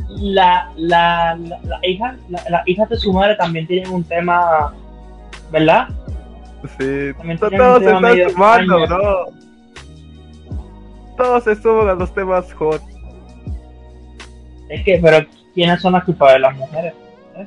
la, 0.08 0.70
la, 0.76 1.36
la, 1.36 1.58
la 1.62 1.86
hija, 1.86 2.16
la, 2.28 2.42
las 2.50 2.68
hijas 2.68 2.88
de 2.88 2.96
su 2.96 3.12
madre 3.12 3.36
también 3.36 3.66
tienen 3.66 3.90
un 3.92 4.04
tema, 4.04 4.72
¿verdad? 5.52 5.88
Sí, 6.78 7.12
También 7.18 7.38
todos 7.38 7.82
se 7.82 7.90
están 7.92 8.30
sumando, 8.30 8.86
bro. 8.86 9.26
Todos 11.16 11.44
se 11.44 11.54
suman 11.56 11.88
a 11.90 11.94
los 11.94 12.12
temas 12.12 12.52
hot. 12.54 12.82
Es 14.68 14.82
que, 14.84 14.98
pero 15.02 15.26
¿quiénes 15.54 15.80
son 15.80 15.92
las 15.92 16.04
culpables? 16.04 16.40
Las 16.40 16.56
mujeres. 16.56 16.94
¿eh? 17.36 17.46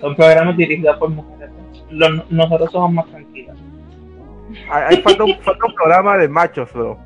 Son 0.00 0.14
programas 0.14 0.56
dirigidos 0.56 0.96
por 0.98 1.08
mujeres. 1.10 1.50
¿eh? 1.50 1.82
Los- 1.90 2.30
nosotros 2.30 2.70
somos 2.70 2.92
más 2.92 3.06
tranquilos. 3.06 3.56
Hay, 4.70 4.82
hay- 4.96 5.02
falta, 5.02 5.24
un, 5.24 5.34
falta 5.40 5.66
un 5.66 5.74
programa 5.74 6.16
de 6.18 6.28
machos, 6.28 6.72
bro. 6.72 6.98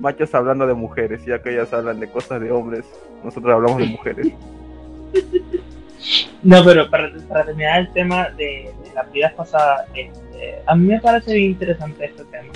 Machos 0.00 0.34
hablando 0.34 0.66
de 0.66 0.74
mujeres, 0.74 1.24
ya 1.24 1.40
que 1.40 1.50
ellas 1.54 1.72
hablan 1.72 2.00
de 2.00 2.08
cosas 2.08 2.40
de 2.40 2.50
hombres. 2.50 2.84
Nosotros 3.24 3.52
hablamos 3.52 3.78
de 3.78 3.86
mujeres. 3.86 4.32
No, 6.42 6.64
pero 6.64 6.88
para, 6.88 7.10
para 7.28 7.44
terminar 7.44 7.80
el 7.80 7.92
tema 7.92 8.28
de, 8.30 8.70
de 8.84 8.94
las 8.94 9.10
vidas 9.10 9.32
pasadas, 9.32 9.88
este, 9.94 10.62
a 10.64 10.76
mí 10.76 10.86
me 10.86 11.00
parece 11.00 11.34
bien 11.34 11.52
interesante 11.52 12.04
este 12.04 12.24
tema. 12.26 12.52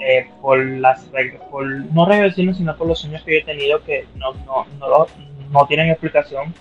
Eh, 0.00 0.28
por 0.40 0.64
las 0.64 1.08
por 1.50 1.66
no 1.66 2.06
regresiones, 2.06 2.58
sino 2.58 2.76
por 2.76 2.86
los 2.86 3.00
sueños 3.00 3.22
que 3.24 3.32
yo 3.32 3.38
he 3.40 3.44
tenido 3.44 3.82
que 3.82 4.06
no, 4.14 4.32
no, 4.44 4.64
no, 4.78 5.06
no 5.50 5.66
tienen 5.66 5.90
explicación 5.90 6.54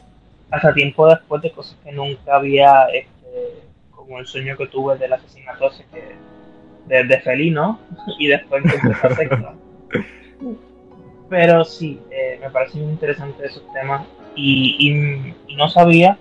hasta 0.49 0.73
tiempo 0.73 1.07
después 1.07 1.41
de 1.43 1.51
cosas 1.51 1.77
que 1.83 1.91
nunca 1.91 2.35
había, 2.35 2.85
este, 2.85 3.61
como 3.91 4.17
el 4.17 4.25
sueño 4.25 4.57
que 4.57 4.67
tuve 4.67 4.97
del 4.97 5.13
asesinato 5.13 5.69
ese 5.69 5.85
que, 5.93 6.15
de, 6.87 7.03
de 7.03 7.19
Felino 7.19 7.79
y 8.19 8.27
después 8.27 8.63
esa 8.65 9.09
secta. 9.15 9.53
Pero 11.29 11.65
sí, 11.65 11.99
eh, 12.11 12.37
me 12.41 12.49
parece 12.49 12.77
muy 12.79 12.91
interesante 12.91 13.45
esos 13.45 13.63
temas 13.73 14.05
y, 14.35 14.75
y, 14.79 15.35
y 15.51 15.55
no 15.55 15.67
sabía 15.67 16.17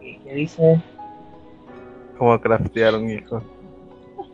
¿qué, 0.00 0.18
qué 0.22 0.34
dice 0.34 0.80
Como 2.18 2.38
craftear 2.40 2.94
un 2.94 3.10
hijo. 3.10 3.42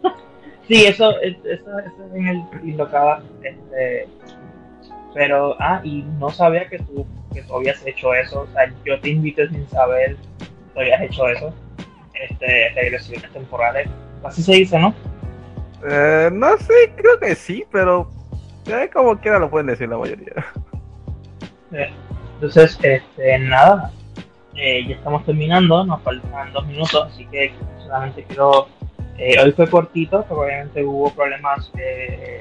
sí 0.68 0.84
eso 0.84 1.18
es- 1.20 1.36
eso, 1.44 1.78
eso 1.78 2.07
es 2.07 2.14
en 2.14 2.28
el 2.28 2.42
dislocada 2.62 3.22
este 3.42 4.07
pero 5.14 5.57
ah 5.61 5.80
y 5.84 6.03
no 6.18 6.30
sabía 6.30 6.68
que 6.68 6.78
tú 6.78 7.07
que 7.34 7.42
tú 7.42 7.57
habías 7.57 7.84
hecho 7.86 8.14
eso 8.14 8.42
o 8.42 8.46
sea 8.53 8.72
yo 8.84 8.98
te 9.00 9.11
invité 9.11 9.48
sin 9.48 9.66
saber 9.68 10.16
que 10.38 10.46
tú 10.74 10.80
habías 10.80 11.00
hecho 11.03 11.28
eso 11.28 11.53
este 12.14 12.70
regresiones 12.74 13.30
temporales 13.32 13.88
así 14.24 14.42
se 14.42 14.53
dice 14.55 14.78
no 14.78 14.94
Eh, 15.88 16.30
no 16.32 16.56
sé, 16.58 16.92
creo 16.96 17.18
que 17.18 17.34
sí, 17.34 17.64
pero 17.70 18.08
eh, 18.66 18.88
como 18.92 19.18
quiera 19.18 19.38
lo 19.38 19.50
pueden 19.50 19.66
decir 19.66 19.88
la 19.88 19.98
mayoría. 19.98 20.46
Entonces, 22.34 22.78
este, 22.82 23.38
nada, 23.38 23.90
eh, 24.56 24.84
ya 24.86 24.96
estamos 24.96 25.24
terminando, 25.24 25.84
nos 25.84 26.02
faltan 26.02 26.52
dos 26.52 26.66
minutos, 26.66 27.08
así 27.10 27.26
que 27.26 27.52
solamente 27.84 28.24
quiero. 28.24 28.68
eh, 29.18 29.40
hoy 29.40 29.52
fue 29.52 29.68
cortito, 29.68 30.24
porque 30.28 30.44
obviamente 30.44 30.84
hubo 30.84 31.10
problemas 31.14 31.72
de, 31.72 32.40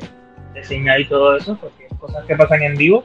de 0.54 0.64
señal 0.64 1.02
y 1.02 1.08
todo 1.08 1.38
eso, 1.38 1.58
porque 1.58 1.88
cosas 2.00 2.26
que 2.26 2.36
pasan 2.36 2.62
en 2.64 2.76
vivo. 2.76 3.04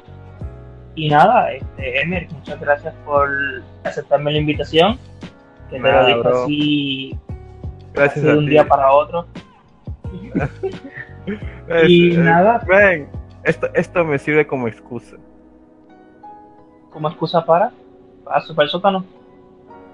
Y 0.95 1.11
nada, 1.11 1.53
este, 1.53 2.01
Emer, 2.01 2.29
muchas 2.33 2.59
gracias 2.59 2.95
por 3.05 3.29
aceptarme 3.85 4.33
la 4.33 4.39
invitación, 4.39 4.99
que 5.71 5.79
te 5.81 5.93
lo 5.93 6.07
dije 6.07 6.19
bro. 6.21 6.45
así, 6.45 7.19
Gracias 7.93 8.25
así 8.25 8.27
de 8.27 8.39
un 8.39 8.47
día 8.47 8.67
para 8.67 8.91
otro. 8.93 9.27
Es- 11.69 11.89
y 11.89 12.17
nada. 12.17 12.63
ven, 12.69 13.09
esto, 13.45 13.69
esto 13.75 14.05
me 14.05 14.19
sirve 14.19 14.47
como 14.47 14.69
excusa. 14.69 15.17
Como 16.91 17.09
excusa 17.09 17.45
para, 17.45 17.73
para 18.25 18.41
Super 18.43 18.69
Sótano. 18.69 19.05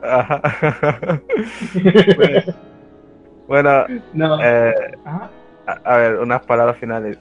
Ajá. 0.02 0.42
Pues, 2.16 2.44
bueno, 3.48 3.84
No, 4.12 4.38
eh, 4.42 4.74
ajá, 5.04 5.30
a, 5.66 5.72
a 5.84 5.96
ver, 5.96 6.18
unas 6.18 6.42
palabras 6.44 6.76
finales. 6.78 7.18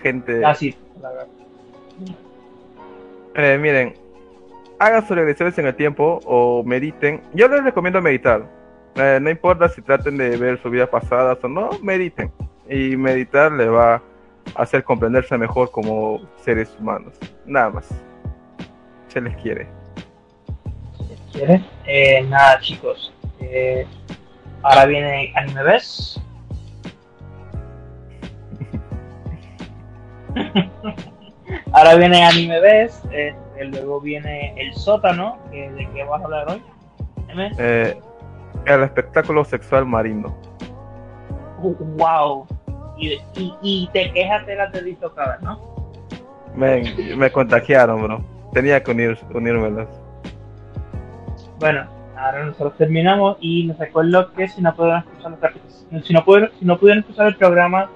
Gente, 0.00 0.44
así, 0.44 0.74
la 1.00 1.10
verdad. 1.10 1.26
eh, 3.34 3.58
miren, 3.60 3.94
hagan 4.78 5.06
sus 5.06 5.16
regresiones 5.16 5.56
en 5.58 5.66
el 5.66 5.74
tiempo 5.74 6.20
o 6.26 6.62
mediten. 6.64 7.20
Yo 7.32 7.48
les 7.48 7.64
recomiendo 7.64 8.00
meditar. 8.02 8.44
Eh, 8.96 9.18
no 9.20 9.28
importa 9.30 9.68
si 9.68 9.82
traten 9.82 10.16
de 10.16 10.36
ver 10.36 10.60
sus 10.62 10.70
vidas 10.70 10.88
pasadas 10.88 11.38
o 11.42 11.48
no, 11.48 11.70
mediten. 11.82 12.30
Y 12.68 12.96
meditar 12.96 13.50
les 13.52 13.68
va 13.70 13.96
a 13.96 14.02
hacer 14.54 14.84
comprenderse 14.84 15.36
mejor 15.36 15.70
como 15.70 16.20
seres 16.42 16.74
humanos. 16.78 17.14
Nada 17.44 17.70
más. 17.70 17.88
Se 19.08 19.20
les 19.20 19.36
quiere. 19.36 19.66
si 21.08 21.38
quieres. 21.38 21.62
Eh, 21.86 22.22
nada, 22.28 22.60
chicos. 22.60 23.12
eh, 23.40 23.86
ahora 24.62 24.86
viene 24.86 25.32
Anime 25.36 25.62
Best. 25.64 26.18
ahora 31.72 31.94
viene 31.96 32.24
Anime 32.24 32.60
Best. 32.60 33.04
este, 33.06 33.64
luego 33.64 34.00
viene 34.00 34.54
El 34.56 34.72
Sótano. 34.74 35.38
¿De 35.50 35.88
qué 35.94 36.04
vas 36.04 36.20
a 36.20 36.24
hablar 36.24 36.48
hoy? 36.48 36.62
M. 37.28 37.50
Eh, 37.58 37.96
el 38.66 38.82
espectáculo 38.82 39.44
sexual 39.44 39.86
marino. 39.86 40.34
Wow. 41.60 42.46
Y, 42.98 43.14
y, 43.34 43.54
y 43.62 43.90
te 43.92 44.12
quejas 44.12 44.46
de 44.46 44.56
las 44.56 44.72
de 44.72 44.82
dislocadas, 44.82 45.42
¿no? 45.42 45.60
Men, 46.54 47.18
me 47.18 47.30
contagiaron, 47.30 48.02
bro. 48.02 48.24
Tenía 48.52 48.82
que 48.82 48.90
unir, 48.90 49.18
unírmelas. 49.32 49.88
Bueno, 51.58 51.86
ahora 52.16 52.46
nosotros 52.46 52.76
terminamos 52.76 53.36
y 53.40 53.64
les 53.64 53.78
recuerdo 53.78 54.32
que 54.32 54.48
si 54.48 54.62
no 54.62 54.74
pueden 54.74 54.98
escuchar 54.98 55.30
la 55.32 55.36
repetición, 55.36 56.04
si 56.04 56.12
no 56.12 56.24
pueden, 56.24 56.50
si 56.58 56.64
no 56.64 56.78
pudieron 56.78 57.00
escuchar 57.00 57.26
el 57.28 57.36
programa 57.36 57.90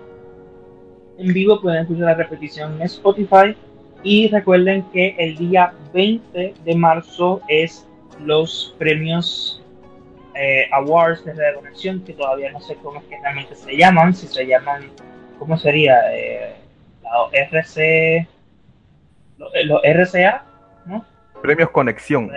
en 1.19 1.33
vivo, 1.33 1.61
pueden 1.61 1.83
escuchar 1.83 2.05
la 2.05 2.15
repetición 2.15 2.75
en 2.75 2.83
Spotify. 2.83 3.57
Y 4.03 4.29
recuerden 4.29 4.85
que 4.93 5.17
el 5.19 5.37
día 5.37 5.73
20 5.93 6.55
de 6.65 6.75
marzo 6.77 7.41
es 7.49 7.87
los 8.25 8.75
premios 8.79 9.63
eh, 10.39 10.69
Awards 10.73 11.25
de 11.25 11.35
Radio 11.35 11.57
Conexión, 11.57 12.05
que 12.05 12.13
todavía 12.13 12.51
no 12.53 12.61
sé 12.61 12.77
cómo 12.77 13.01
es 13.01 13.07
que 13.07 13.19
realmente 13.21 13.55
se 13.57 13.77
llaman, 13.77 14.15
si 14.15 14.27
se 14.27 14.47
llaman, 14.47 14.91
¿cómo 15.39 15.59
sería? 15.59 16.01
Eh, 16.15 16.55
la 17.03 17.29
RC, 17.33 18.29
los, 19.39 19.51
los 19.65 19.81
RCA, 19.83 20.45
¿no? 20.87 21.05
Premios 21.43 21.71
Conexión. 21.71 22.31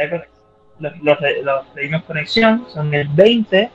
los, 0.79 0.97
los, 1.01 1.17
los 1.43 1.65
premios 1.67 2.03
Conexión 2.03 2.65
son 2.73 2.93
el 2.93 3.07
20. 3.09 3.69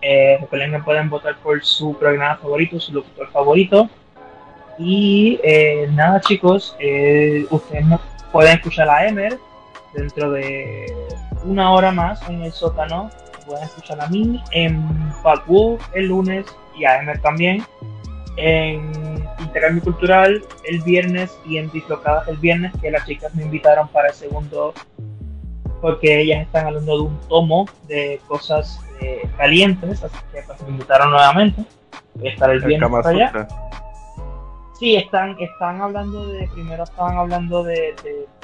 Eh, 0.00 0.38
recuerden 0.40 0.72
que 0.72 0.78
pueden 0.78 1.10
votar 1.10 1.36
por 1.38 1.64
su 1.64 1.96
programa 1.98 2.36
favorito, 2.36 2.78
su 2.78 2.92
locutor 2.92 3.30
favorito. 3.30 3.88
Y 4.78 5.40
eh, 5.42 5.88
nada, 5.92 6.20
chicos, 6.20 6.76
eh, 6.78 7.46
ustedes 7.50 7.84
no 7.86 8.00
pueden 8.30 8.56
escuchar 8.56 8.88
a 8.88 9.06
Emer 9.06 9.36
dentro 9.92 10.30
de 10.30 10.94
una 11.44 11.72
hora 11.72 11.90
más 11.90 12.26
en 12.28 12.42
el 12.42 12.52
sótano. 12.52 13.10
Pueden 13.48 13.64
escuchar 13.64 13.98
a 14.02 14.08
mí 14.08 14.42
en 14.50 14.86
Wolf 15.22 15.82
el 15.94 16.08
lunes 16.08 16.44
y 16.76 16.84
a 16.84 17.00
Emer 17.00 17.18
también. 17.22 17.64
En 18.36 18.92
Intercambio 19.40 19.82
Cultural 19.82 20.44
el 20.64 20.82
viernes 20.82 21.36
y 21.46 21.56
en 21.56 21.70
Dislocadas 21.70 22.28
el 22.28 22.36
viernes, 22.36 22.72
que 22.80 22.90
las 22.90 23.06
chicas 23.06 23.34
me 23.34 23.44
invitaron 23.44 23.88
para 23.88 24.08
el 24.08 24.14
segundo, 24.14 24.74
porque 25.80 26.20
ellas 26.20 26.42
están 26.42 26.66
hablando 26.66 26.94
de 26.94 27.02
un 27.04 27.18
tomo 27.28 27.66
de 27.88 28.20
cosas 28.28 28.80
eh, 29.00 29.26
calientes, 29.38 30.04
así 30.04 30.16
que 30.30 30.42
pues, 30.42 30.62
me 30.62 30.68
invitaron 30.68 31.10
nuevamente. 31.10 31.64
Voy 32.16 32.28
a 32.28 32.32
estar 32.32 32.50
el 32.50 32.62
viernes 32.62 32.90
para 32.90 33.08
allá. 33.08 33.48
Sí, 34.78 34.94
están, 34.94 35.36
están 35.40 35.80
hablando 35.80 36.26
de, 36.28 36.46
primero 36.48 36.84
estaban 36.84 37.16
hablando 37.16 37.64
de, 37.64 37.94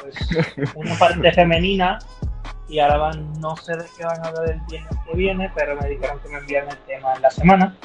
pues, 0.01 0.73
una 0.75 0.99
parte 0.99 1.31
femenina 1.33 1.99
y 2.69 2.79
ahora 2.79 2.97
van, 2.97 3.41
no 3.41 3.57
sé 3.57 3.77
de 3.77 3.85
qué 3.97 4.05
van 4.05 4.25
a 4.25 4.29
hablar 4.29 4.51
el 4.51 4.61
viernes 4.69 4.99
que 5.05 5.17
viene, 5.17 5.51
pero 5.55 5.77
me 5.77 5.89
dijeron 5.89 6.19
que 6.21 6.29
me 6.29 6.39
envían 6.39 6.69
el 6.69 6.79
tema 6.79 7.15
en 7.15 7.23
la 7.23 7.31
semana. 7.31 7.77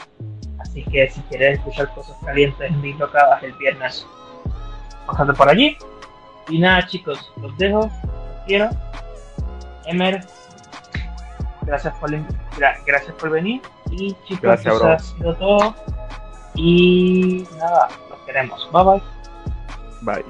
Así 0.60 0.84
que 0.84 1.10
si 1.10 1.22
quieres 1.24 1.58
escuchar 1.60 1.94
cosas 1.94 2.16
calientes 2.26 2.70
en 2.70 2.82
Dislocadas 2.82 3.42
el 3.44 3.54
viernes, 3.54 4.06
pasando 5.06 5.34
por 5.34 5.50
allí. 5.50 5.78
Y 6.50 6.60
nada, 6.60 6.86
chicos, 6.88 7.32
los 7.38 7.58
dejo, 7.58 7.90
quiero. 8.48 8.70
Emer, 9.86 10.26
gracias 11.64 11.94
por, 11.96 12.12
gracias 12.86 13.16
por 13.20 13.30
venir. 13.30 13.62
Y 13.92 14.16
chicos, 14.26 14.60
eso 14.60 14.88
ha 14.88 15.00
sido 15.00 15.36
todo. 15.36 15.76
Y 16.56 17.48
nada, 17.58 17.88
los 18.10 18.20
queremos. 18.22 18.70
Bye 18.72 18.84
bye. 18.84 19.02
Bye. 20.02 20.26